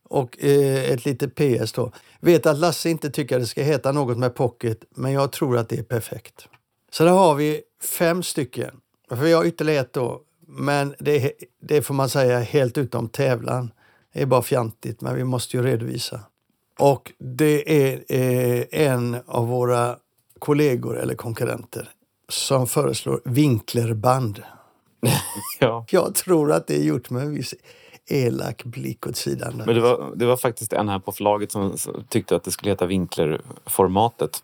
Och 0.09 0.43
eh, 0.43 0.91
ett 0.91 1.05
litet 1.05 1.35
PS 1.35 1.71
då. 1.71 1.91
Vet 2.19 2.45
att 2.45 2.57
Lasse 2.57 2.89
inte 2.89 3.09
tycker 3.09 3.35
att 3.35 3.41
det 3.41 3.47
ska 3.47 3.63
heta 3.63 3.91
något 3.91 4.17
med 4.17 4.35
pocket, 4.35 4.83
men 4.89 5.11
jag 5.11 5.31
tror 5.31 5.57
att 5.57 5.69
det 5.69 5.79
är 5.79 5.83
perfekt. 5.83 6.47
Så 6.91 7.03
där 7.03 7.11
har 7.11 7.35
vi 7.35 7.61
fem 7.83 8.23
stycken. 8.23 8.81
För 9.09 9.15
vi 9.15 9.33
har 9.33 9.45
ytterligare 9.45 9.81
ett 9.81 9.93
då, 9.93 10.21
men 10.51 10.95
det, 10.99 11.31
det 11.61 11.81
får 11.81 11.93
man 11.93 12.09
säga 12.09 12.39
helt 12.39 12.77
utom 12.77 13.09
tävlan. 13.09 13.71
Det 14.13 14.21
är 14.21 14.25
bara 14.25 14.41
fjantigt, 14.41 15.01
men 15.01 15.15
vi 15.15 15.23
måste 15.23 15.57
ju 15.57 15.63
redovisa. 15.63 16.19
Och 16.79 17.11
det 17.17 17.91
är 17.91 18.03
eh, 18.09 18.65
en 18.71 19.17
av 19.27 19.47
våra 19.47 19.95
kollegor 20.39 20.99
eller 20.99 21.15
konkurrenter 21.15 21.89
som 22.29 22.67
föreslår 22.67 23.21
vinklerband. 23.25 24.43
Ja. 25.59 25.85
Jag 25.89 26.15
tror 26.15 26.51
att 26.51 26.67
det 26.67 26.75
är 26.75 26.83
gjort 26.83 27.09
med 27.09 27.23
en 27.23 27.35
viss 27.35 27.53
elak 28.05 28.63
blick 28.63 29.07
åt 29.07 29.15
sidan. 29.15 29.63
Men 29.65 29.75
det 29.75 29.81
var, 29.81 30.11
det 30.15 30.25
var 30.25 30.37
faktiskt 30.37 30.73
en 30.73 30.89
här 30.89 30.99
på 30.99 31.11
förlaget 31.11 31.51
som 31.51 31.77
tyckte 32.09 32.35
att 32.35 32.43
det 32.43 32.51
skulle 32.51 32.71
heta 32.71 32.85
Winkler-formatet. 32.85 34.43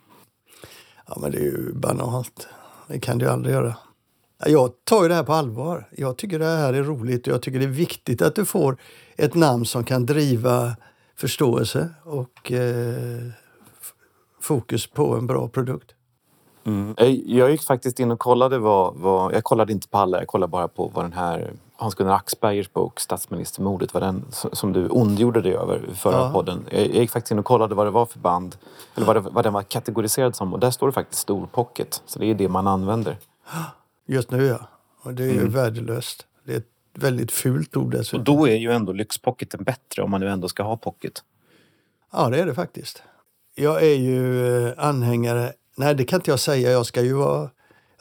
Ja, 1.07 1.17
men 1.21 1.31
det 1.31 1.37
är 1.37 1.41
ju 1.41 1.73
banalt. 1.73 2.47
Det 2.87 2.99
kan 2.99 3.17
du 3.17 3.25
ju 3.25 3.31
aldrig 3.31 3.55
göra. 3.55 3.75
Ja, 4.39 4.47
Jag 4.49 4.71
tar 4.83 5.03
ju 5.03 5.09
det 5.09 5.15
här 5.15 5.23
på 5.23 5.33
allvar. 5.33 5.87
Jag 5.97 6.17
tycker 6.17 6.39
det 6.39 6.45
här 6.45 6.73
är 6.73 6.83
roligt 6.83 7.27
och 7.27 7.33
jag 7.33 7.41
tycker 7.41 7.59
det 7.59 7.65
är 7.65 7.69
viktigt 7.69 8.21
att 8.21 8.35
du 8.35 8.45
får 8.45 8.77
ett 9.17 9.35
namn 9.35 9.65
som 9.65 9.83
kan 9.83 10.05
driva 10.05 10.75
förståelse 11.15 11.89
och 12.03 12.51
eh, 12.51 13.27
fokus 14.41 14.87
på 14.87 15.15
en 15.15 15.27
bra 15.27 15.47
produkt. 15.47 15.91
Mm. 16.65 16.93
Jag- 16.97 17.09
Jag 17.25 17.51
gick 17.51 17.63
faktiskt 17.63 17.99
in 17.99 18.11
och 18.11 18.19
kollade 18.19 18.57
vad, 18.59 18.95
vad... 18.95 19.33
Jag 19.33 19.43
kollade 19.43 19.73
inte 19.73 19.87
på 19.87 19.97
alla, 19.97 20.17
jag 20.17 20.27
kollade 20.27 20.51
bara 20.51 20.67
på 20.67 20.91
vad 20.93 21.05
den 21.05 21.13
här 21.13 21.53
Hans-Gunnar 21.75 22.13
Axbergers 22.15 22.73
bok 22.73 22.99
Statsministermordet, 22.99 23.93
vad 23.93 24.03
den, 24.03 24.25
som 24.31 24.73
du 24.73 24.87
ondgjorde 24.89 25.41
dig 25.41 25.53
över 25.55 25.85
i 25.91 25.95
förra 25.95 26.17
Ja. 26.17 26.31
podden. 26.33 26.65
Jag, 26.71 26.81
jag 26.81 26.95
gick 26.95 27.11
faktiskt 27.11 27.31
in 27.31 27.39
och 27.39 27.45
kollade 27.45 27.75
vad 27.75 27.85
det 27.87 27.91
var 27.91 28.05
för 28.05 28.19
band, 28.19 28.55
eller 28.95 29.05
vad, 29.07 29.15
det, 29.15 29.19
vad 29.19 29.45
den 29.45 29.53
var 29.53 29.63
kategoriserad 29.63 30.35
som. 30.35 30.53
Och 30.53 30.59
där 30.59 30.71
står 30.71 30.87
det 30.87 30.93
faktiskt 30.93 31.21
stor 31.21 31.45
pocket, 31.45 32.01
så 32.05 32.19
det 32.19 32.25
är 32.25 32.33
det 32.35 32.49
man 32.49 32.67
använder. 32.67 33.17
Just 34.07 34.31
nu 34.31 34.45
ja. 34.45 34.67
Och 35.01 35.13
det 35.13 35.23
är 35.23 35.33
ju 35.33 35.47
värdelöst. 35.47 36.25
Det 36.43 36.53
är 36.53 36.57
ett 36.57 36.67
väldigt 36.93 37.31
fult 37.31 37.77
ord 37.77 37.83
Och 37.85 37.91
dessutom. 37.99 38.23
då 38.23 38.47
är 38.47 38.55
ju 38.55 38.71
ändå 38.71 38.91
lyxpocketen 38.93 39.63
bättre 39.63 40.01
om 40.03 40.11
man 40.11 40.21
nu 40.21 40.29
ändå 40.29 40.49
ska 40.49 40.63
ha 40.63 40.77
pocket. 40.77 41.13
Ja, 42.11 42.29
det 42.29 42.39
är 42.41 42.45
det 42.45 42.53
faktiskt. 42.55 43.03
Jag 43.55 43.83
är 43.83 43.95
ju 43.95 44.47
eh, 44.67 44.73
anhängare... 44.77 45.53
Nej, 45.75 45.95
det 45.95 46.03
kan 46.03 46.19
inte 46.19 46.31
jag 46.31 46.39
säga. 46.39 46.71
Jag 46.71 46.85
ska 46.85 47.01
ju 47.01 47.13
vara, 47.13 47.49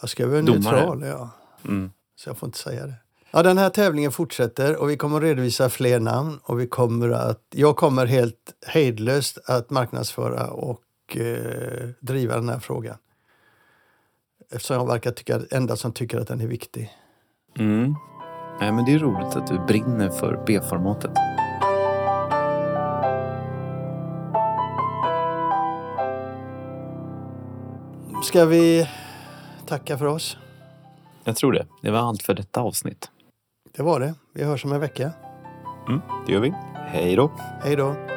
jag 0.00 0.10
ska 0.10 0.26
vara 0.26 0.42
Domare. 0.42 0.76
neutral. 0.76 1.02
Ja. 1.06 1.30
Mm. 1.64 1.90
Så 2.16 2.28
jag 2.28 2.38
får 2.38 2.46
inte 2.46 2.58
säga 2.58 2.86
det. 2.86 2.94
Ja, 3.30 3.42
den 3.42 3.58
här 3.58 3.70
tävlingen 3.70 4.12
fortsätter 4.12 4.76
och 4.76 4.90
vi 4.90 4.96
kommer 4.96 5.16
att 5.16 5.22
redovisa 5.22 5.68
fler 5.70 6.00
namn. 6.00 6.38
Och 6.42 6.60
vi 6.60 6.66
kommer 6.66 7.10
att, 7.10 7.42
jag 7.50 7.76
kommer 7.76 8.06
helt 8.06 8.52
hejdlöst 8.66 9.38
att 9.46 9.70
marknadsföra 9.70 10.46
och 10.50 11.16
eh, 11.16 11.88
driva 12.00 12.34
den 12.34 12.48
här 12.48 12.58
frågan. 12.58 12.96
Eftersom 14.50 14.76
jag 14.76 14.86
verkar 14.86 15.10
tycka 15.10 15.40
enda 15.50 15.76
som 15.76 15.92
tycker 15.92 16.18
att 16.18 16.28
den 16.28 16.40
är 16.40 16.46
viktig. 16.46 16.92
Mm. 17.58 17.94
Nej, 18.60 18.72
men 18.72 18.84
det 18.84 18.92
är 18.92 18.98
roligt 18.98 19.36
att 19.36 19.46
du 19.46 19.58
brinner 19.58 20.10
för 20.10 20.44
B-formatet. 20.46 21.10
Ska 28.24 28.44
vi 28.44 28.88
tacka 29.66 29.98
för 29.98 30.06
oss? 30.06 30.36
Jag 31.24 31.36
tror 31.36 31.52
det. 31.52 31.66
Det 31.82 31.90
var 31.90 31.98
allt 31.98 32.22
för 32.22 32.34
detta 32.34 32.60
avsnitt. 32.60 33.10
Det 33.76 33.82
var 33.82 34.00
det. 34.00 34.14
Vi 34.32 34.44
hörs 34.44 34.64
om 34.64 34.72
en 34.72 34.80
vecka. 34.80 35.12
Mm, 35.88 36.00
det 36.26 36.32
gör 36.32 36.40
vi. 36.40 36.54
Hej 36.74 37.16
då! 37.16 37.30
Hej 37.62 37.76
då! 37.76 38.15